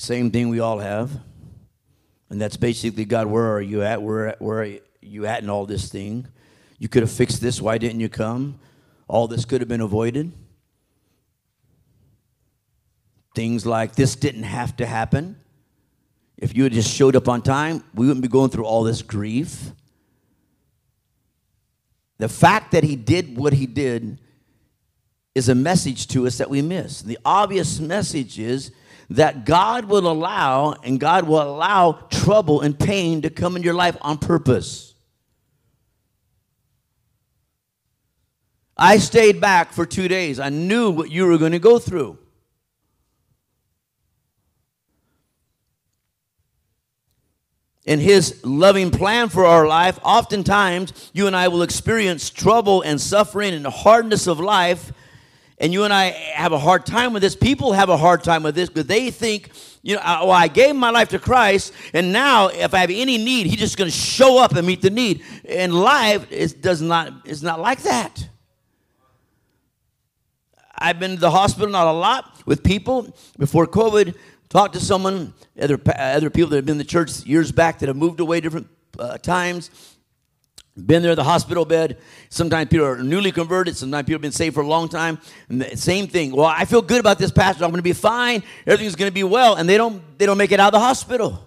[0.03, 1.13] Same thing we all have.
[2.29, 4.03] And that's basically, God, where are you at?
[4.03, 6.27] Where, where are you at in all this thing?
[6.81, 7.63] You could have fixed this.
[7.63, 8.59] Why didn't you come?
[9.07, 10.33] All this could have been avoided.
[13.37, 15.37] Things like this didn't have to happen.
[16.37, 19.03] If you had just showed up on time, we wouldn't be going through all this
[19.03, 19.71] grief.
[22.19, 24.19] The fact that he did what he did
[25.33, 27.03] is a message to us that we miss.
[27.03, 28.73] The obvious message is
[29.11, 33.75] that God will allow and God will allow trouble and pain to come in your
[33.75, 34.95] life on purpose.
[38.77, 40.41] I stayed back for two days.
[40.41, 42.19] I knew what you were going to go through.
[47.85, 53.01] in his loving plan for our life, oftentimes you and I will experience trouble and
[53.01, 54.93] suffering and the hardness of life.
[55.63, 57.35] And you and I have a hard time with this.
[57.35, 59.51] People have a hard time with this because they think,
[59.83, 63.17] you know, well, I gave my life to Christ, and now if I have any
[63.17, 65.23] need, He's just going to show up and meet the need.
[65.47, 68.29] And life is does not is not like that.
[70.77, 74.17] I've been to the hospital not a lot with people before COVID
[74.53, 77.89] Talked to someone, other, other people that have been in the church years back that
[77.89, 79.71] have moved away different uh, times,
[80.77, 81.99] been there, the hospital bed.
[82.31, 83.77] Sometimes people are newly converted.
[83.77, 85.19] Sometimes people have been saved for a long time.
[85.49, 86.35] And the same thing.
[86.35, 87.65] Well, I feel good about this, pastor.
[87.65, 88.43] I'm going to be fine.
[88.67, 89.57] Everything's going to be well.
[89.57, 91.47] And they don't, they don't make it out of the hospital.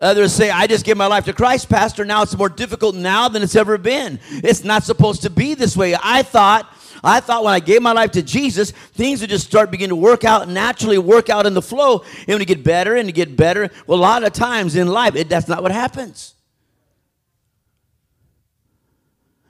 [0.00, 2.04] Others say, I just gave my life to Christ, Pastor.
[2.04, 4.20] Now it's more difficult now than it's ever been.
[4.30, 5.96] It's not supposed to be this way.
[6.00, 6.70] I thought
[7.02, 9.96] I thought when I gave my life to Jesus, things would just start beginning to
[9.96, 13.36] work out, naturally work out in the flow, and to get better and to get
[13.36, 13.70] better.
[13.86, 16.33] Well, a lot of times in life, it, that's not what happens.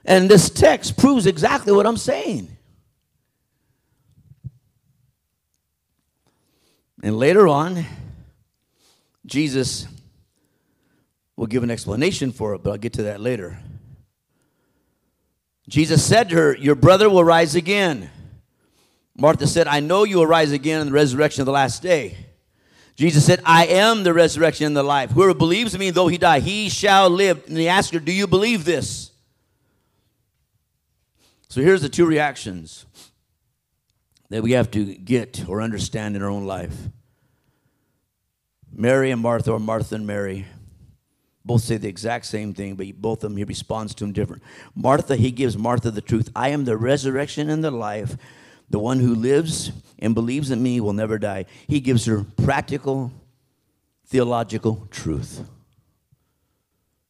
[0.05, 2.55] And this text proves exactly what I'm saying.
[7.01, 7.85] And later on,
[9.25, 9.87] Jesus
[11.35, 13.59] will give an explanation for it, but I'll get to that later.
[15.67, 18.09] Jesus said to her, Your brother will rise again.
[19.17, 22.17] Martha said, I know you will rise again in the resurrection of the last day.
[22.95, 25.11] Jesus said, I am the resurrection and the life.
[25.11, 27.45] Whoever believes in me, though he die, he shall live.
[27.47, 29.11] And he asked her, Do you believe this?
[31.55, 32.85] So here's the two reactions
[34.27, 36.75] that we have to get or understand in our own life
[38.73, 40.47] Mary and Martha, or Martha and Mary
[41.45, 44.43] both say the exact same thing, but both of them he responds to them different.
[44.75, 46.29] Martha, he gives Martha the truth.
[46.35, 48.17] I am the resurrection and the life.
[48.69, 51.45] The one who lives and believes in me will never die.
[51.67, 53.13] He gives her practical,
[54.05, 55.47] theological truth.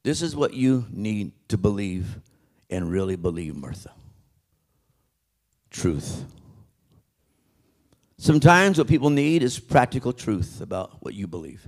[0.03, 2.19] This is what you need to believe
[2.69, 3.89] and really believe, Martha.
[5.75, 6.23] Truth.
[8.17, 11.67] Sometimes what people need is practical truth about what you believe.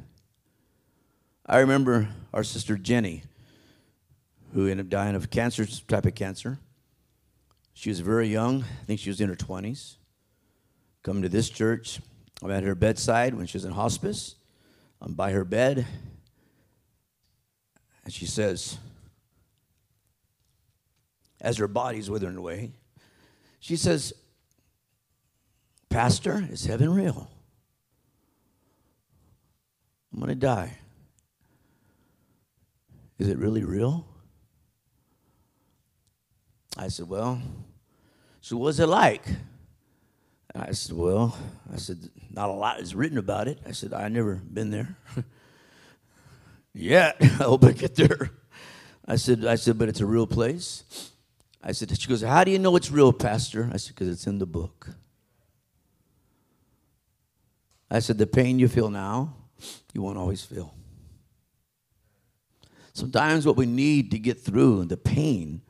[1.45, 3.23] I remember our sister Jenny,
[4.53, 6.57] who ended up dying of cancer, type of cancer.
[7.73, 8.63] She was very young.
[8.63, 9.97] I think she was in her 20s.
[11.03, 11.99] Coming to this church,
[12.41, 14.35] I'm at her bedside when she was in hospice.
[15.01, 15.85] I'm by her bed.
[18.05, 18.77] And she says,
[21.41, 22.71] as her body's withering away,
[23.59, 24.13] she says,
[25.89, 27.29] Pastor, is heaven real?
[30.11, 30.77] I'm going to die.
[33.19, 34.05] Is it really real?
[36.77, 37.41] I said, Well,
[38.41, 39.23] so what's it like?
[40.55, 41.37] I said, Well,
[41.73, 41.97] I said,
[42.31, 43.59] not a lot is written about it.
[43.65, 44.95] I said, I never been there.
[46.73, 47.17] Yet.
[47.21, 48.29] I hope I get there.
[49.07, 51.11] I said, I said, but it's a real place.
[51.61, 53.69] I said, she goes, How do you know it's real, Pastor?
[53.73, 54.89] I said, because it's in the book.
[57.89, 59.33] I said, the pain you feel now,
[59.93, 60.73] you won't always feel.
[62.93, 65.61] Sometimes what we need to get through the pain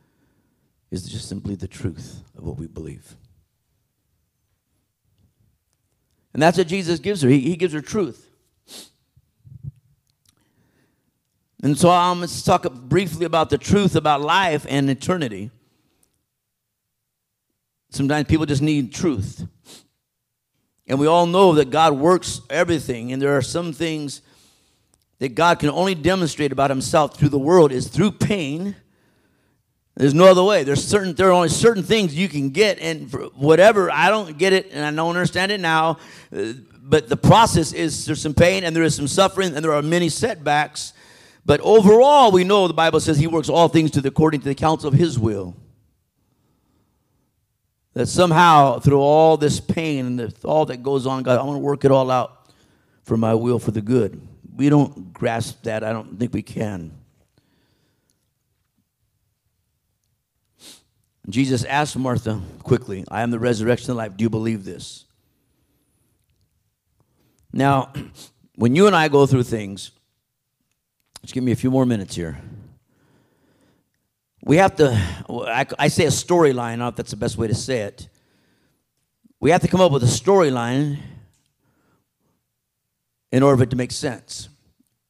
[0.89, 3.15] is just simply the truth of what we believe.
[6.33, 7.29] And that's what Jesus gives her.
[7.29, 8.29] He, he gives her truth.
[11.61, 15.51] And so I'm going to talk briefly about the truth about life and eternity.
[17.89, 19.47] Sometimes people just need truth.
[20.87, 24.21] And we all know that God works everything, and there are some things
[25.19, 28.75] that God can only demonstrate about himself through the world is through pain.
[29.95, 30.63] There's no other way.
[30.63, 34.53] There's certain there are only certain things you can get, and whatever I don't get
[34.53, 35.97] it, and I don't understand it now.
[36.35, 36.53] Uh,
[36.87, 39.81] but the process is there's some pain and there is some suffering and there are
[39.81, 40.93] many setbacks.
[41.45, 44.47] But overall, we know the Bible says He works all things to the according to
[44.47, 45.55] the counsel of His will.
[47.97, 51.61] That somehow, through all this pain and all that goes on, God, I want to
[51.61, 52.51] work it all out
[53.01, 54.21] for my will for the good.
[54.55, 55.83] We don't grasp that.
[55.83, 56.91] I don't think we can.
[61.27, 64.15] Jesus asked Martha quickly, I am the resurrection and life.
[64.15, 65.05] Do you believe this?
[67.51, 67.91] Now,
[68.57, 69.89] when you and I go through things,
[71.23, 72.37] just give me a few more minutes here.
[74.43, 74.91] We have to,
[75.79, 78.07] I, say a storyline, I don't know if that's the best way to say it.
[79.39, 80.99] We have to come up with a storyline
[83.31, 84.49] in order for it to make sense.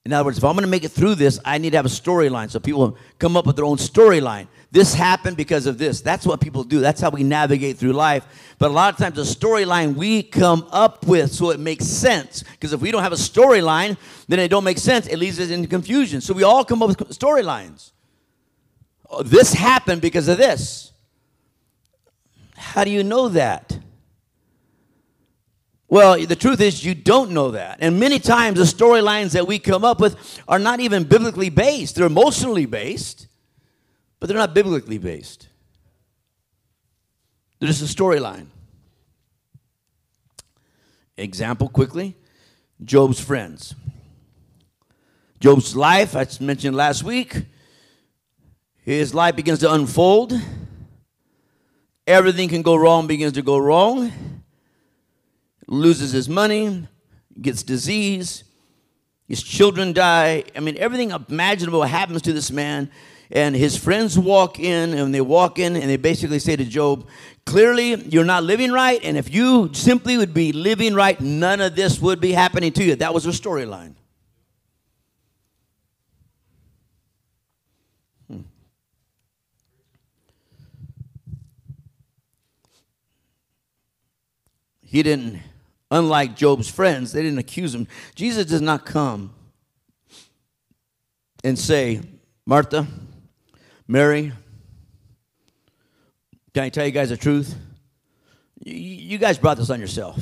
[0.06, 1.86] In other words, if I'm going to make it through this, I need to have
[1.86, 2.50] a storyline.
[2.50, 4.48] So people come up with their own storyline.
[4.72, 6.00] This happened because of this.
[6.00, 6.80] That's what people do.
[6.80, 8.26] That's how we navigate through life.
[8.58, 12.44] But a lot of times, the storyline we come up with so it makes sense.
[12.44, 13.98] Because if we don't have a storyline,
[14.30, 15.08] then it don't make sense.
[15.08, 16.22] It leads us into confusion.
[16.22, 17.92] So we all come up with storylines.
[19.10, 20.92] Oh, this happened because of this.
[22.56, 23.78] How do you know that?
[25.90, 27.78] Well, the truth is, you don't know that.
[27.80, 31.96] And many times, the storylines that we come up with are not even biblically based,
[31.96, 33.28] they're emotionally based,
[34.20, 35.48] but they're not biblically based.
[37.60, 38.48] They're just a storyline.
[41.16, 42.16] Example quickly
[42.84, 43.74] Job's friends.
[45.40, 47.46] Job's life, I mentioned last week,
[48.96, 50.34] his life begins to unfold.
[52.06, 54.12] Everything can go wrong, begins to go wrong
[55.68, 56.88] loses his money,
[57.40, 58.44] gets disease,
[59.28, 60.46] his children die.
[60.56, 62.90] I mean, everything imaginable happens to this man.
[63.30, 67.10] And his friends walk in, and they walk in, and they basically say to Job,
[67.46, 71.76] Clearly, you're not living right, and if you simply would be living right, none of
[71.76, 72.96] this would be happening to you.
[72.96, 73.96] That was her storyline.
[84.88, 85.42] He didn't
[85.90, 87.88] Unlike Job's friends, they didn't accuse him.
[88.14, 89.34] Jesus does not come
[91.44, 92.02] and say,
[92.46, 92.86] Martha,
[93.88, 94.34] Mary,
[96.54, 97.56] can I tell you guys the truth?
[98.66, 100.20] You guys brought this on yourself.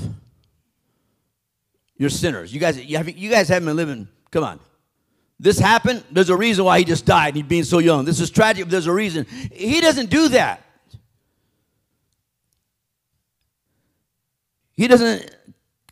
[1.97, 2.53] You're sinners.
[2.53, 4.07] You guys, you guys haven't been living.
[4.29, 4.59] Come on.
[5.39, 6.03] This happened.
[6.11, 7.29] There's a reason why he just died.
[7.29, 8.05] And he being so young.
[8.05, 8.67] This is tragic.
[8.67, 9.25] There's a reason.
[9.51, 10.61] He doesn't do that.
[14.77, 15.35] He doesn't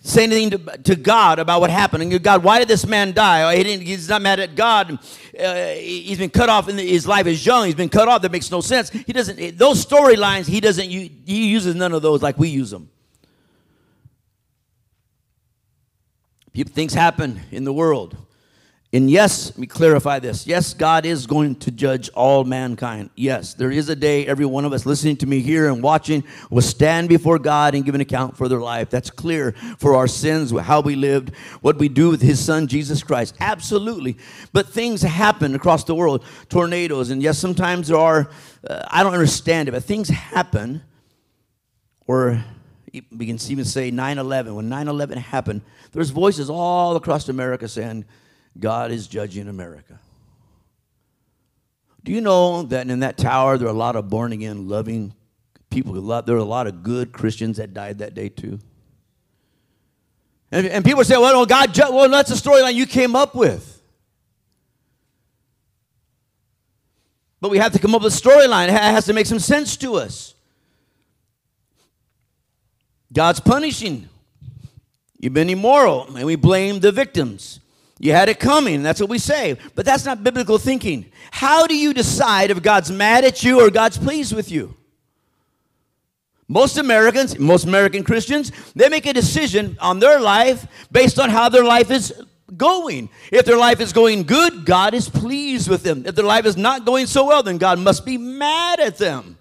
[0.01, 2.03] say anything to, to God about what happened.
[2.03, 3.43] And God, why did this man die?
[3.43, 4.99] Oh, he he's not mad at God.
[5.39, 7.65] Uh, he's been cut off, and his life is young.
[7.65, 8.21] He's been cut off.
[8.21, 8.89] That makes no sense.
[8.89, 9.57] He doesn't.
[9.57, 10.89] Those storylines, he doesn't.
[10.89, 12.89] He uses none of those like we use them.
[16.51, 18.15] People, things happen in the world.
[18.93, 20.45] And yes, let me clarify this.
[20.45, 23.09] Yes, God is going to judge all mankind.
[23.15, 26.23] Yes, there is a day every one of us listening to me here and watching
[26.51, 28.91] will stand before God and give an account for their life.
[28.91, 33.01] That's clear for our sins, how we lived, what we do with His Son, Jesus
[33.01, 33.33] Christ.
[33.39, 34.15] Absolutely.
[34.51, 37.09] But things happen across the world tornadoes.
[37.09, 38.29] And yes, sometimes there are,
[38.67, 40.83] uh, I don't understand it, but things happen.
[42.05, 42.45] Or
[42.93, 44.53] we can even say 9 11.
[44.53, 45.61] When 9 11 happened,
[45.93, 48.05] there's voices all across America saying,
[48.59, 49.99] God is judging America.
[52.03, 55.13] Do you know that in that tower there are a lot of born again, loving
[55.69, 55.93] people?
[55.93, 58.59] There are a lot of good Christians that died that day too.
[60.51, 61.91] And, and people say, well, God, ju-.
[61.91, 63.81] well, that's a storyline you came up with.
[67.41, 68.67] But we have to come up with a storyline.
[68.67, 70.35] It has to make some sense to us.
[73.11, 74.07] God's punishing.
[75.19, 77.59] You've been immoral, and we blame the victims.
[78.03, 78.83] You had it coming.
[78.83, 79.57] That's what we say.
[79.75, 81.09] But that's not biblical thinking.
[81.31, 84.75] How do you decide if God's mad at you or God's pleased with you?
[86.49, 91.47] Most Americans, most American Christians, they make a decision on their life based on how
[91.47, 92.13] their life is
[92.57, 93.07] going.
[93.31, 96.05] If their life is going good, God is pleased with them.
[96.05, 99.37] If their life is not going so well, then God must be mad at them.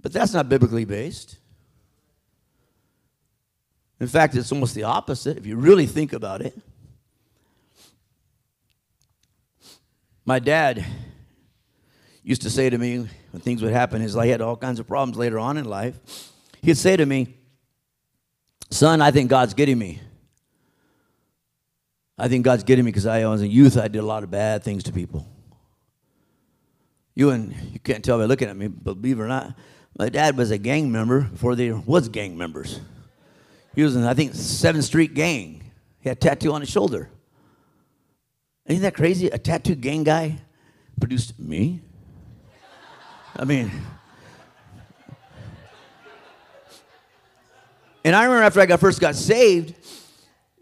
[0.00, 1.38] But that's not biblically based.
[4.00, 6.58] In fact, it's almost the opposite if you really think about it.
[10.24, 10.84] My dad
[12.22, 14.86] used to say to me when things would happen, is he had all kinds of
[14.86, 15.98] problems later on in life.
[16.60, 17.36] He'd say to me,
[18.70, 20.00] Son, I think God's getting me.
[22.16, 24.30] I think God's getting me because I was in youth, I did a lot of
[24.30, 25.26] bad things to people.
[27.14, 29.54] You and you can't tell by looking at me, believe it or not,
[29.98, 32.80] my dad was a gang member before there was gang members.
[33.74, 35.70] He was in, I think, 7th Street Gang.
[36.00, 37.10] He had a tattoo on his shoulder.
[38.72, 39.26] Isn't that crazy?
[39.26, 40.38] A tattoo gang guy
[40.98, 41.82] produced me.
[43.36, 43.70] I mean,
[48.02, 49.74] and I remember after I got first got saved,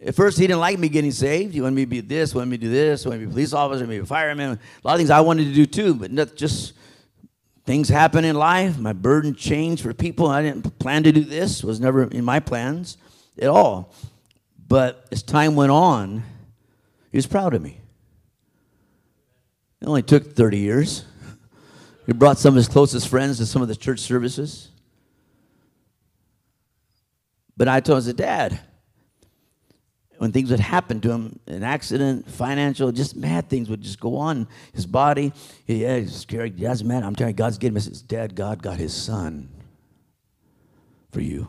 [0.04, 1.54] at first he didn't like me getting saved.
[1.54, 3.30] He wanted me to be this, wanted me to do this, wanted me to be
[3.30, 4.58] a police officer, maybe a fireman.
[4.82, 6.72] A lot of things I wanted to do too, but not just
[7.64, 8.76] things happen in life.
[8.76, 10.26] My burden changed for people.
[10.26, 11.62] I didn't plan to do this.
[11.62, 12.96] Was never in my plans
[13.40, 13.94] at all.
[14.66, 16.24] But as time went on,
[17.12, 17.79] he was proud of me.
[19.80, 21.04] It only took 30 years.
[22.06, 24.68] He brought some of his closest friends to some of the church services.
[27.56, 28.58] But I told him, Dad,
[30.18, 34.16] when things would happen to him, an accident, financial, just mad things would just go
[34.16, 34.48] on.
[34.74, 35.32] His body,
[35.66, 36.58] yeah, he's scared.
[36.58, 37.06] He doesn't matter.
[37.06, 37.82] I'm telling you, God's getting him.
[37.82, 39.48] He says, Dad, God got his son
[41.10, 41.48] for you.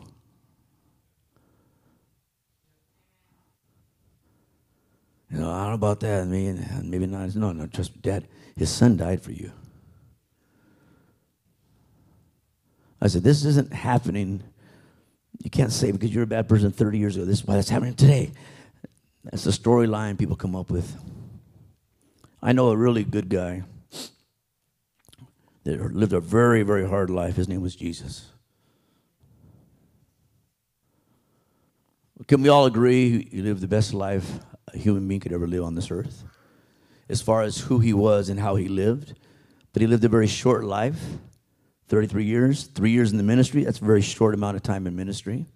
[5.32, 6.22] You know, I don't know about that.
[6.22, 7.34] I mean, maybe not.
[7.34, 8.28] No, no, trust me, Dad.
[8.54, 9.50] His son died for you.
[13.00, 14.42] I said, This isn't happening.
[15.42, 17.24] You can't say because you're a bad person 30 years ago.
[17.24, 18.32] This is why that's happening today.
[19.24, 20.96] That's the storyline people come up with.
[22.42, 23.62] I know a really good guy
[25.64, 27.36] that lived a very, very hard life.
[27.36, 28.26] His name was Jesus.
[32.28, 34.40] Can we all agree he lived the best life
[34.72, 36.24] a human being could ever live on this earth?
[37.08, 39.14] As far as who he was and how he lived.
[39.72, 41.00] But he lived a very short life
[41.88, 43.64] 33 years, three years in the ministry.
[43.64, 45.46] That's a very short amount of time in ministry.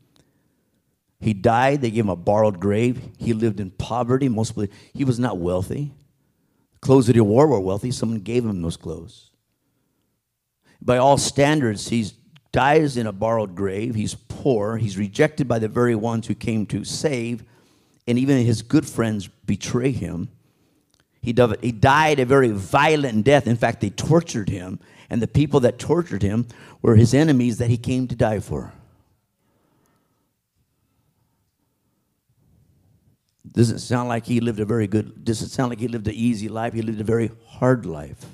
[1.20, 1.80] He died.
[1.80, 3.00] They gave him a borrowed grave.
[3.18, 4.28] He lived in poverty.
[4.28, 5.92] Mostly, he was not wealthy.
[6.74, 7.90] The clothes that he wore were wealthy.
[7.90, 9.30] Someone gave him those clothes.
[10.82, 12.10] By all standards, he
[12.52, 13.94] dies in a borrowed grave.
[13.94, 14.76] He's poor.
[14.76, 17.44] He's rejected by the very ones who came to save.
[18.07, 20.28] And even his good friends betray him.
[21.20, 23.46] He he died a very violent death.
[23.46, 24.78] In fact, they tortured him
[25.11, 26.46] and the people that tortured him
[26.82, 28.72] were his enemies that he came to die for.
[33.52, 36.48] Doesn't sound like he lived a very good, doesn't sound like he lived an easy
[36.48, 36.74] life.
[36.74, 38.26] He lived a very hard life.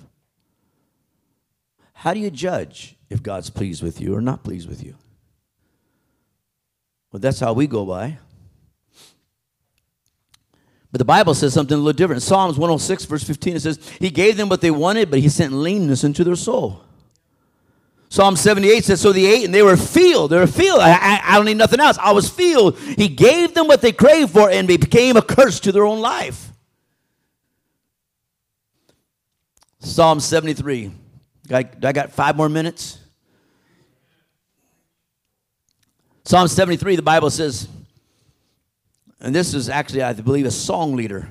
[1.93, 4.97] How do you judge if God's pleased with you or not pleased with you?
[7.13, 8.19] Well, that's how we go by.
[10.93, 12.23] But the Bible says something a little different.
[12.23, 15.55] Psalms 106, verse 15, it says, He gave them what they wanted, but He sent
[15.55, 16.85] leanness into their soul.
[18.11, 20.33] Psalm 78 says, So they ate and they were filled.
[20.33, 20.81] They were filled.
[20.81, 21.97] I, I, I, don't need nothing else.
[21.97, 22.79] I was filled.
[22.79, 26.01] He gave them what they craved for and they became a curse to their own
[26.01, 26.51] life.
[29.81, 30.93] Psalm 73.
[31.51, 32.99] I, I got five more minutes.
[36.25, 37.67] Psalm 73, the Bible says,
[39.23, 41.29] and this is actually, I believe, a song leader.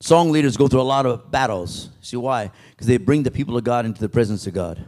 [0.00, 1.88] Song leaders go through a lot of battles.
[2.02, 2.50] See why?
[2.72, 4.84] Because they bring the people of God into the presence of God.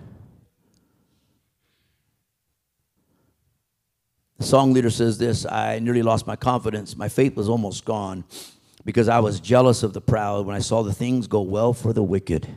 [4.38, 6.96] The song leader says this I nearly lost my confidence.
[6.96, 8.24] My faith was almost gone
[8.84, 11.92] because I was jealous of the proud when I saw the things go well for
[11.92, 12.48] the wicked.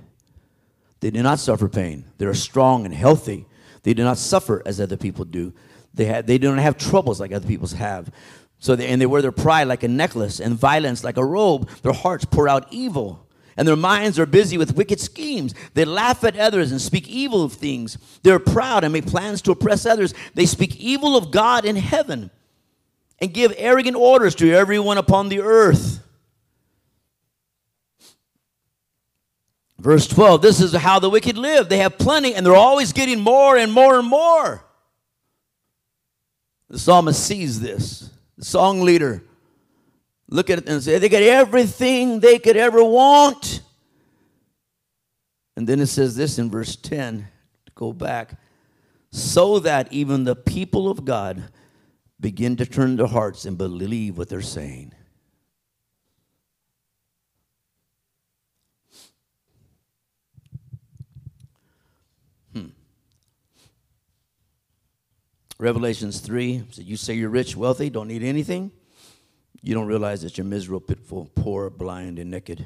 [1.02, 3.46] They do not suffer pain, they are strong and healthy.
[3.84, 5.54] They do not suffer as other people do.
[5.94, 8.12] They, they don't have troubles like other people's have.
[8.60, 11.70] So they, and they wear their pride like a necklace and violence like a robe.
[11.82, 13.26] Their hearts pour out evil.
[13.56, 15.54] And their minds are busy with wicked schemes.
[15.74, 17.98] They laugh at others and speak evil of things.
[18.24, 20.14] They're proud and make plans to oppress others.
[20.34, 22.32] They speak evil of God in heaven
[23.20, 26.02] and give arrogant orders to everyone upon the earth.
[29.78, 31.70] Verse 12 This is how the wicked live.
[31.70, 34.66] They have plenty and they're always getting more and more and more.
[36.70, 38.10] The psalmist sees this.
[38.38, 39.24] The song leader
[40.30, 43.62] look at it and say, they got everything they could ever want.
[45.58, 47.28] And then it says this in verse 10,
[47.66, 48.40] to go back,
[49.12, 51.50] so that even the people of God
[52.20, 54.94] begin to turn their hearts and believe what they're saying.
[65.60, 68.72] Revelations 3 so you say you're rich, wealthy, don't need anything.
[69.62, 72.66] You don't realize that you're miserable, pitiful, poor, blind, and naked.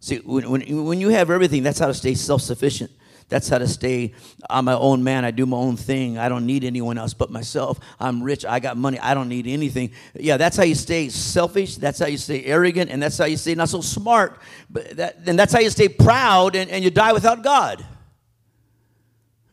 [0.00, 2.90] See, when, when, when you have everything, that's how to stay self sufficient.
[3.30, 4.12] That's how to stay.
[4.50, 5.24] I'm my own man.
[5.24, 6.18] I do my own thing.
[6.18, 7.78] I don't need anyone else but myself.
[8.00, 8.44] I'm rich.
[8.44, 8.98] I got money.
[8.98, 9.92] I don't need anything.
[10.14, 11.76] Yeah, that's how you stay selfish.
[11.76, 12.90] That's how you stay arrogant.
[12.90, 14.40] And that's how you stay not so smart.
[14.68, 17.86] But that, and that's how you stay proud and, and you die without God.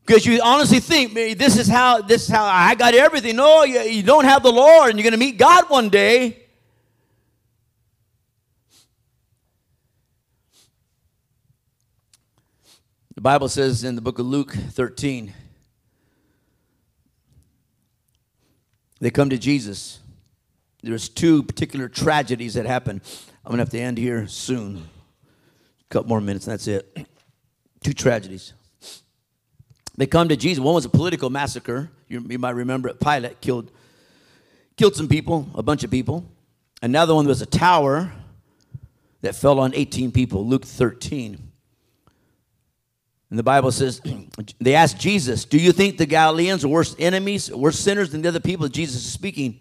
[0.08, 3.36] Because you honestly think this is how this is how I got everything.
[3.36, 6.46] No, you, you don't have the Lord, and you're going to meet God one day.
[13.16, 15.34] The Bible says in the book of Luke 13,
[19.02, 20.00] they come to Jesus.
[20.82, 23.02] There's two particular tragedies that happen.
[23.44, 24.78] I'm going to have to end here soon.
[24.78, 27.08] A couple more minutes, and that's it.
[27.84, 28.54] Two tragedies.
[29.98, 30.64] They come to Jesus.
[30.64, 31.90] One was a political massacre.
[32.08, 33.00] You, you might remember it.
[33.00, 33.72] Pilate killed,
[34.78, 36.30] killed some people, a bunch of people.
[36.82, 38.12] Another one was a tower
[39.22, 41.48] that fell on 18 people, Luke 13.
[43.30, 44.00] And the Bible says,
[44.60, 48.30] they asked Jesus, Do you think the Galileans are worse enemies, worse sinners than the
[48.30, 49.60] other people Jesus is speaking?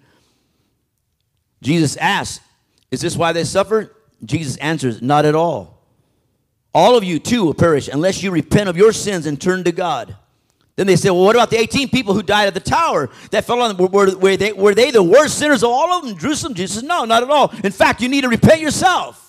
[1.63, 2.43] Jesus asked,
[2.91, 3.91] Is this why they suffered?
[4.25, 5.83] Jesus answers, Not at all.
[6.75, 9.73] All of you too will perish unless you repent of your sins and turn to
[9.73, 10.15] God.
[10.77, 13.45] Then they said, Well, what about the 18 people who died at the tower that
[13.45, 16.19] fell on were, were, were, they, were they the worst sinners of all of them?
[16.19, 16.55] Jerusalem?
[16.55, 17.53] Jesus says, No, not at all.
[17.65, 19.23] In fact, you need to repent yourself.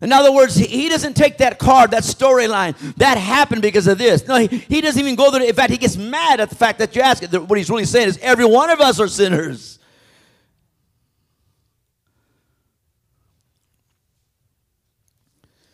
[0.00, 2.76] In other words, he doesn't take that card, that storyline.
[2.96, 4.26] That happened because of this.
[4.26, 5.42] No, he, he doesn't even go there.
[5.42, 7.32] In fact, he gets mad at the fact that you ask it.
[7.32, 9.78] What he's really saying is every one of us are sinners.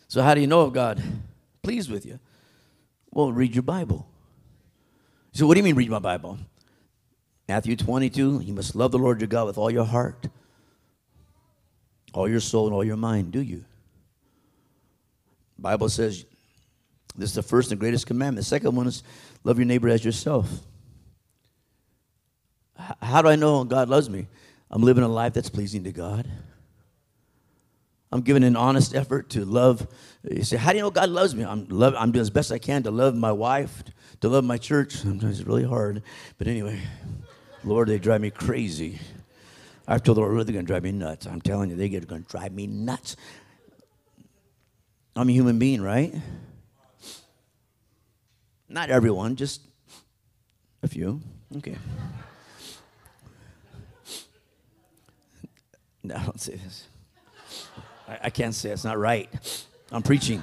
[0.07, 1.01] So, how do you know if God
[1.61, 2.19] pleased with you?
[3.13, 4.07] Well, read your Bible.
[5.33, 6.39] So, what do you mean, read my Bible?
[7.47, 10.27] Matthew 22, you must love the Lord your God with all your heart,
[12.13, 13.31] all your soul, and all your mind.
[13.31, 13.65] Do you?
[15.59, 16.25] Bible says
[17.15, 18.43] this is the first and greatest commandment.
[18.43, 19.03] The second one is
[19.43, 20.49] love your neighbor as yourself.
[22.99, 24.27] How do I know God loves me?
[24.71, 26.27] I'm living a life that's pleasing to God.
[28.11, 29.87] I'm giving an honest effort to love.
[30.29, 31.43] You say, how do you know God loves me?
[31.43, 33.83] I'm, love, I'm doing as best I can to love my wife,
[34.21, 34.93] to love my church.
[34.93, 36.01] Sometimes it's really hard.
[36.37, 36.79] But anyway,
[37.63, 38.99] Lord, they drive me crazy.
[39.85, 41.25] I've told the Lord, they're going to drive me nuts.
[41.25, 43.17] I'm telling you, they're going to drive me nuts.
[45.15, 46.13] I'm a human being, right?
[48.69, 49.61] Not everyone, just
[50.81, 51.21] a few.
[51.57, 51.75] Okay.
[56.05, 56.87] No, don't say this.
[58.09, 59.29] I, I can't say it's not right.
[59.93, 60.41] I'm preaching.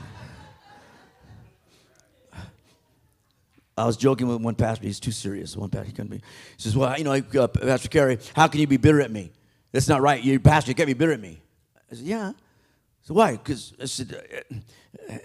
[3.77, 4.87] I was joking with one pastor.
[4.87, 5.57] He's too serious.
[5.57, 6.19] One pastor, he couldn't be.
[6.19, 6.23] He
[6.63, 9.33] says, "Well, you know, uh, Pastor Kerry, how can you be bitter at me?
[9.73, 10.23] That's not right.
[10.23, 11.43] You pastor, you can't be bitter at me."
[11.91, 12.33] I said, "Yeah."
[13.03, 13.33] So why?
[13.33, 14.57] Because I said, uh,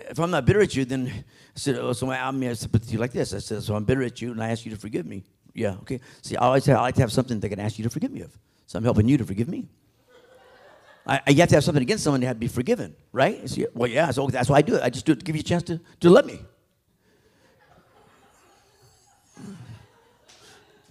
[0.09, 1.23] if I'm not bitter at you, then I
[1.53, 3.33] said, oh, so I mean, I said, but you like this.
[3.33, 5.23] I said, so I'm bitter at you, and I ask you to forgive me.
[5.53, 5.99] Yeah, okay.
[6.21, 8.11] See, I always say I like to have something that can ask you to forgive
[8.11, 8.35] me of.
[8.65, 9.67] So I'm helping you to forgive me.
[11.07, 13.47] I, you have to have something against someone to have to be forgiven, right?
[13.49, 14.83] See, well, yeah, so that's why I do it.
[14.83, 16.39] I just do it to give you a chance to, to love me.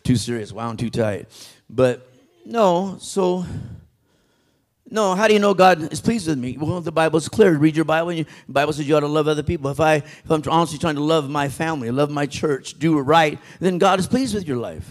[0.04, 1.28] Too serious, wound too tight.
[1.68, 2.08] But
[2.44, 3.44] no, so
[4.90, 6.56] no, how do you know God is pleased with me?
[6.56, 7.56] Well, the Bible is clear.
[7.56, 8.10] Read your Bible.
[8.10, 9.70] And the Bible says you ought to love other people.
[9.70, 13.02] If I, if I'm honestly trying to love my family, love my church, do it
[13.02, 14.88] right, then God is pleased with your life.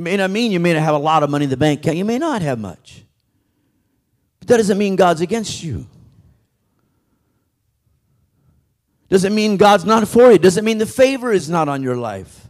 [0.00, 1.96] May not mean you may not have a lot of money in the bank account.
[1.96, 3.04] You may not have much.
[4.38, 5.86] But that doesn't mean God's against you.
[9.08, 10.38] Doesn't mean God's not for you.
[10.38, 12.46] Doesn't mean the favor is not on your life.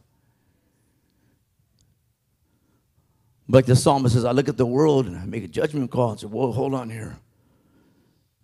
[3.49, 6.11] Like the psalmist says, I look at the world and I make a judgment call
[6.11, 7.19] and say, Whoa, hold on here.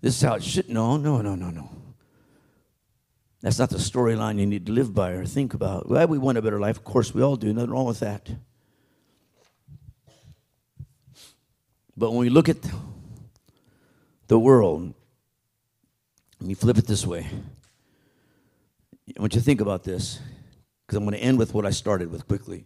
[0.01, 0.69] This is how it should.
[0.69, 1.71] No, no, no, no, no.
[3.41, 5.89] That's not the storyline you need to live by or think about.
[5.89, 6.79] Well, we want a better life.
[6.79, 7.53] Of course, we all do.
[7.53, 8.29] Nothing wrong with that.
[11.97, 12.59] But when we look at
[14.29, 14.93] the world,
[16.41, 17.27] let me flip it this way.
[19.17, 20.21] I want you to think about this
[20.87, 22.65] because I'm going to end with what I started with quickly.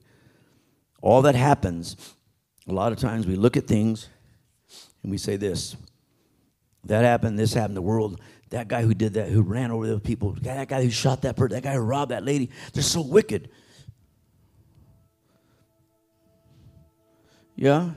[1.01, 2.14] All that happens
[2.68, 4.09] a lot of times we look at things
[5.03, 5.76] and we say this
[6.85, 8.20] That happened, this happened, the world.
[8.51, 11.37] That guy who did that, who ran over those people, that guy who shot that
[11.37, 13.49] person, that guy who robbed that lady, they're so wicked.
[17.55, 17.91] Yeah?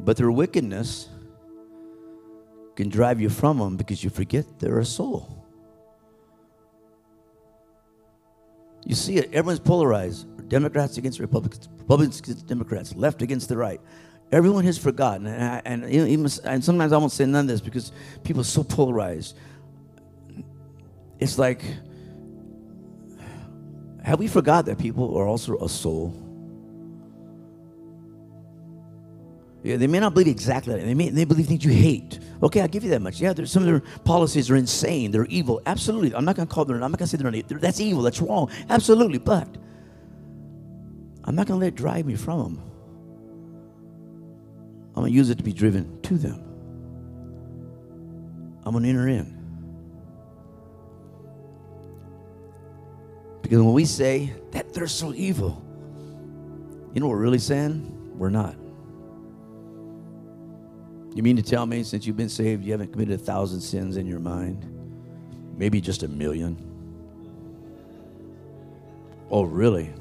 [0.00, 1.08] But their wickedness
[2.76, 5.44] can drive you from them because you forget they're a soul.
[8.84, 10.26] You see it, everyone's polarized.
[10.48, 13.80] Democrats against Republicans, Republicans against Democrats, left against the right.
[14.30, 17.60] Everyone has forgotten, and, I, and, even, and sometimes I won't say none of this
[17.60, 17.92] because
[18.24, 19.36] people are so polarized.
[21.18, 21.62] It's like,
[24.02, 26.27] have we forgot that people are also a soul?
[29.62, 30.84] Yeah, they may not believe exactly that.
[30.84, 32.20] They may they believe things you hate.
[32.42, 33.20] Okay, I'll give you that much.
[33.20, 35.10] Yeah, some of their policies are insane.
[35.10, 35.60] They're evil.
[35.66, 36.14] Absolutely.
[36.14, 38.02] I'm not going to call them, I'm not going to say they're, they're, that's evil.
[38.02, 38.50] That's wrong.
[38.70, 39.18] Absolutely.
[39.18, 39.48] But
[41.24, 42.62] I'm not going to let it drive me from them.
[44.90, 46.44] I'm going to use it to be driven to them.
[48.64, 49.36] I'm going to enter in.
[53.42, 55.64] Because when we say that they're so evil,
[56.94, 58.12] you know what we're really saying?
[58.16, 58.56] We're not.
[61.18, 63.96] You mean to tell me since you've been saved, you haven't committed a thousand sins
[63.96, 64.64] in your mind?
[65.56, 66.56] Maybe just a million?
[69.28, 69.92] Oh, really?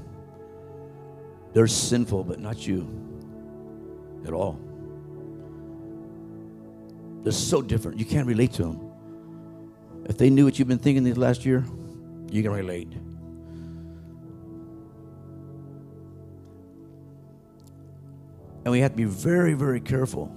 [1.53, 2.87] They're sinful, but not you
[4.27, 4.59] at all.
[7.23, 7.97] They're so different.
[7.97, 8.91] You can't relate to them.
[10.05, 11.65] If they knew what you've been thinking this last year,
[12.29, 12.93] you can relate.
[18.65, 20.31] And we have to be very, very careful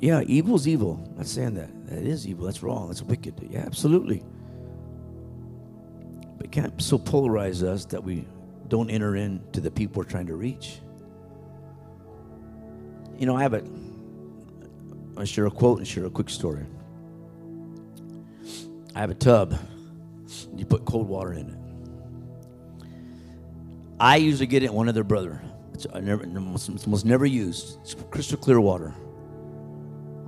[0.00, 1.02] yeah, evil's evil.
[1.10, 1.70] I'm not saying that.
[1.88, 2.46] That is evil.
[2.46, 2.88] That's wrong.
[2.88, 3.34] That's wicked.
[3.50, 4.22] Yeah, absolutely.
[6.36, 8.26] But it can't so polarize us that we
[8.68, 10.80] don't enter into the people we're trying to reach.
[13.18, 13.62] You know, I have a,
[15.18, 16.64] I share a quote and share a quick story.
[18.94, 19.58] I have a tub.
[20.56, 22.86] You put cold water in it.
[24.00, 25.42] I usually get it one of their brother.
[25.74, 27.78] It's, I never, it's almost never used.
[27.82, 28.94] It's crystal clear water.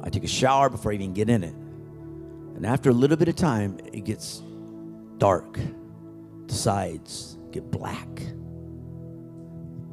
[0.02, 1.54] I take a shower before I even get in it.
[2.56, 4.42] And after a little bit of time, it gets
[5.18, 5.58] dark.
[6.46, 8.08] The sides get black.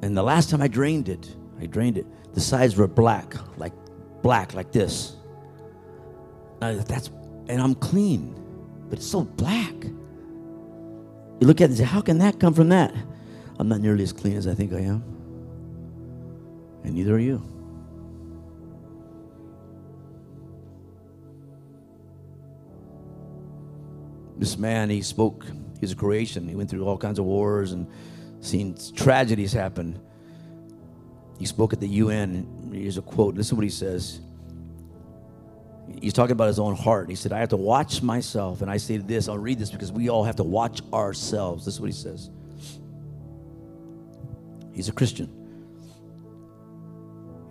[0.02, 3.74] And the last time I drained it, I drained it, the sides were black, like
[4.22, 5.16] black, like this.
[6.60, 7.10] That's
[7.48, 8.36] and I'm clean,
[8.90, 9.74] but it's so black.
[11.40, 12.94] You look at it and say, How can that come from that?
[13.58, 15.04] I'm not nearly as clean as I think I am.
[16.84, 17.42] And neither are you.
[24.40, 25.46] This man, he spoke,
[25.82, 26.48] he's a Croatian.
[26.48, 27.86] He went through all kinds of wars and
[28.40, 30.00] seen tragedies happen.
[31.38, 32.72] He spoke at the UN.
[32.74, 33.36] Here's a quote.
[33.36, 34.22] Listen to what he says.
[36.02, 37.10] He's talking about his own heart.
[37.10, 38.62] He said, I have to watch myself.
[38.62, 41.66] And I say this, I'll read this because we all have to watch ourselves.
[41.66, 42.30] This is what he says.
[44.74, 45.36] He's a Christian.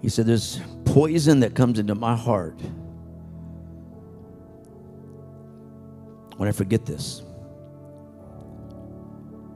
[0.01, 2.59] He said, There's poison that comes into my heart
[6.39, 7.23] when I forget this.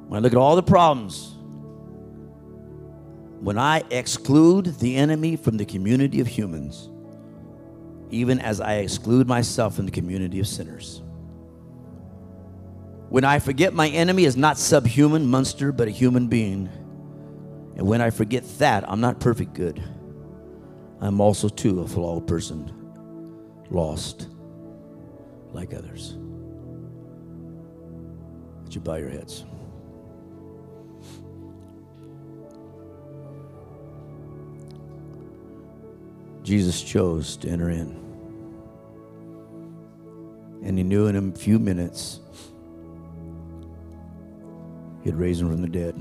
[0.09, 1.37] When I look at all the problems,
[3.41, 6.91] when I exclude the enemy from the community of humans,
[8.11, 11.03] even as I exclude myself from the community of sinners.
[13.09, 16.69] When I forget my enemy is not subhuman monster, but a human being.
[17.77, 19.83] And when I forget that, I'm not perfect good.
[21.01, 22.73] I'm also, too, a flawed person,
[23.71, 24.29] lost
[25.53, 26.17] like others
[28.75, 29.45] you bow your heads?
[36.43, 37.97] Jesus chose to enter in.
[40.65, 42.21] And he knew in a few minutes
[45.03, 46.01] he'd raise him from the dead.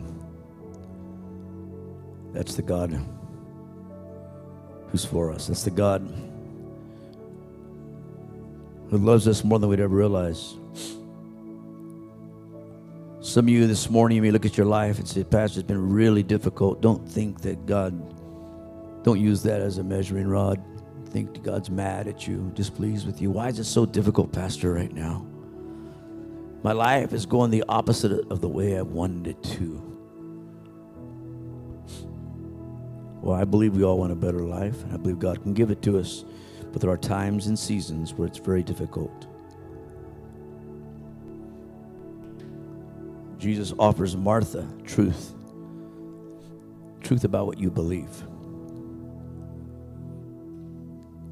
[2.34, 3.00] That's the God
[4.90, 5.48] who's for us.
[5.48, 6.02] That's the God
[8.90, 10.56] who loves us more than we'd ever realize.
[13.24, 15.68] Some of you this morning, you may look at your life and say, Pastor, it's
[15.68, 16.82] been really difficult.
[16.82, 17.94] Don't think that God,
[19.04, 20.60] don't use that as a measuring rod.
[21.10, 23.30] Think God's mad at you, displeased with you.
[23.30, 25.24] Why is it so difficult, Pastor, right now?
[26.64, 30.00] My life is going the opposite of the way I wanted it to.
[33.22, 35.70] Well, I believe we all want a better life, and I believe God can give
[35.70, 36.26] it to us.
[36.72, 39.28] But there are times and seasons where it's very difficult.
[43.42, 45.34] Jesus offers Martha truth
[47.02, 48.24] truth about what you believe.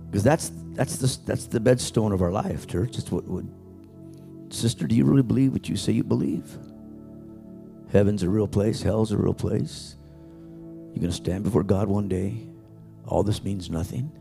[0.07, 2.97] Because that's that's the that's the bedstone of our life, church.
[2.97, 3.47] It's what would
[4.49, 6.57] sister, do you really believe what you say you believe?
[7.91, 9.95] Heaven's a real place, hell's a real place.
[10.93, 12.47] You're gonna stand before God one day.
[13.05, 14.11] All this means nothing.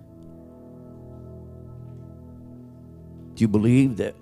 [3.34, 4.14] Do you believe that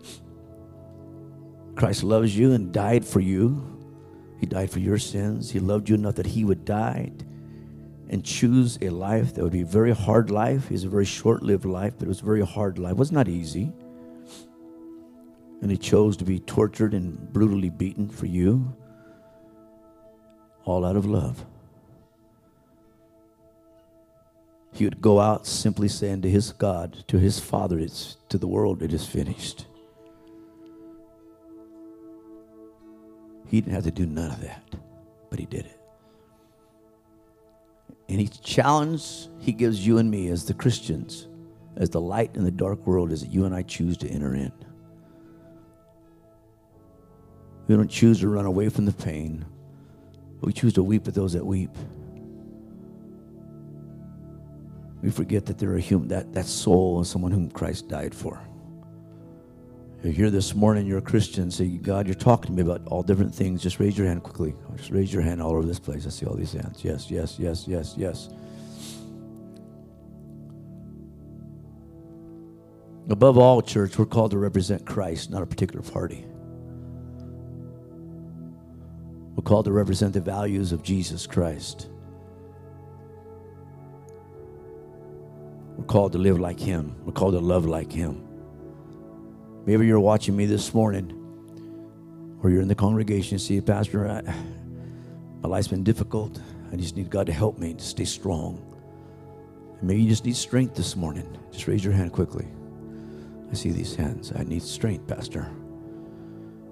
[1.76, 3.62] Christ loves you and died for you?
[4.40, 5.50] He died for your sins.
[5.50, 7.12] He loved you enough that he would die
[8.08, 10.70] and choose a life that would be a very hard life.
[10.70, 12.92] It's a very short-lived life, but it was a very hard life.
[12.92, 13.72] It was not easy.
[15.60, 18.74] And he chose to be tortured and brutally beaten for you,
[20.64, 21.44] all out of love.
[24.72, 28.46] He would go out simply saying to his God, to his Father, it's to the
[28.46, 29.65] world, it is finished.
[33.48, 34.62] He didn't have to do none of that,
[35.30, 35.80] but he did it.
[38.08, 41.28] And he challenge he gives you and me as the Christians,
[41.76, 44.34] as the light in the dark world, is that you and I choose to enter
[44.34, 44.52] in.
[47.66, 49.44] We don't choose to run away from the pain.
[50.40, 51.70] We choose to weep with those that weep.
[55.02, 58.14] We forget that there are a human that, that soul and someone whom Christ died
[58.14, 58.40] for.
[60.06, 63.02] You're here this morning, you're a Christian, say, God, you're talking to me about all
[63.02, 63.60] different things.
[63.60, 64.54] Just raise your hand quickly.
[64.76, 66.06] Just raise your hand all over this place.
[66.06, 66.84] I see all these hands.
[66.84, 68.28] Yes, yes, yes, yes, yes.
[73.10, 76.24] Above all, church, we're called to represent Christ, not a particular party.
[79.34, 81.88] We're called to represent the values of Jesus Christ.
[85.76, 86.94] We're called to live like Him.
[87.04, 88.25] We're called to love like Him.
[89.66, 91.10] Maybe you're watching me this morning,
[92.40, 93.36] or you're in the congregation.
[93.40, 94.22] See, Pastor, I,
[95.42, 96.40] my life's been difficult.
[96.72, 98.62] I just need God to help me to stay strong.
[99.82, 101.36] maybe you just need strength this morning.
[101.50, 102.46] Just raise your hand quickly.
[103.50, 104.32] I see these hands.
[104.36, 105.50] I need strength, Pastor.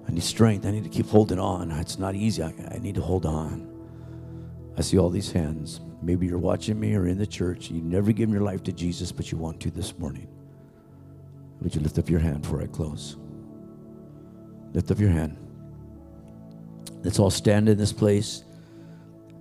[0.07, 0.65] I need strength.
[0.65, 1.71] I need to keep holding on.
[1.71, 2.43] It's not easy.
[2.43, 3.71] I, I need to hold on.
[4.77, 5.81] I see all these hands.
[6.01, 7.71] Maybe you're watching me or in the church.
[7.71, 10.29] You've never given your life to Jesus, but you want to this morning.
[11.61, 13.15] Would you lift up your hand before I close?
[14.73, 15.37] Lift up your hand.
[17.03, 18.43] Let's all stand in this place.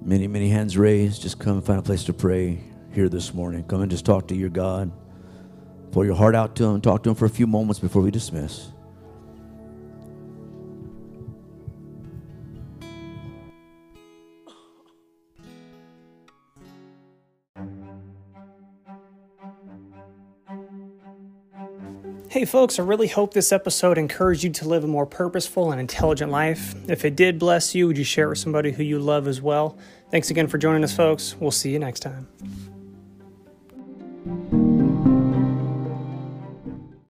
[0.03, 1.23] Many, many hands raised.
[1.23, 2.61] Just come and find a place to pray
[2.93, 3.65] here this morning.
[3.65, 4.93] Come and just talk to your God.
[5.91, 6.81] Pour your heart out to Him.
[6.81, 8.69] Talk to Him for a few moments before we dismiss.
[22.35, 25.81] Hey, folks, I really hope this episode encouraged you to live a more purposeful and
[25.81, 26.75] intelligent life.
[26.89, 29.41] If it did bless you, would you share it with somebody who you love as
[29.41, 29.79] well?
[30.11, 31.37] Thanks again for joining us, folks.
[31.39, 32.27] We'll see you next time.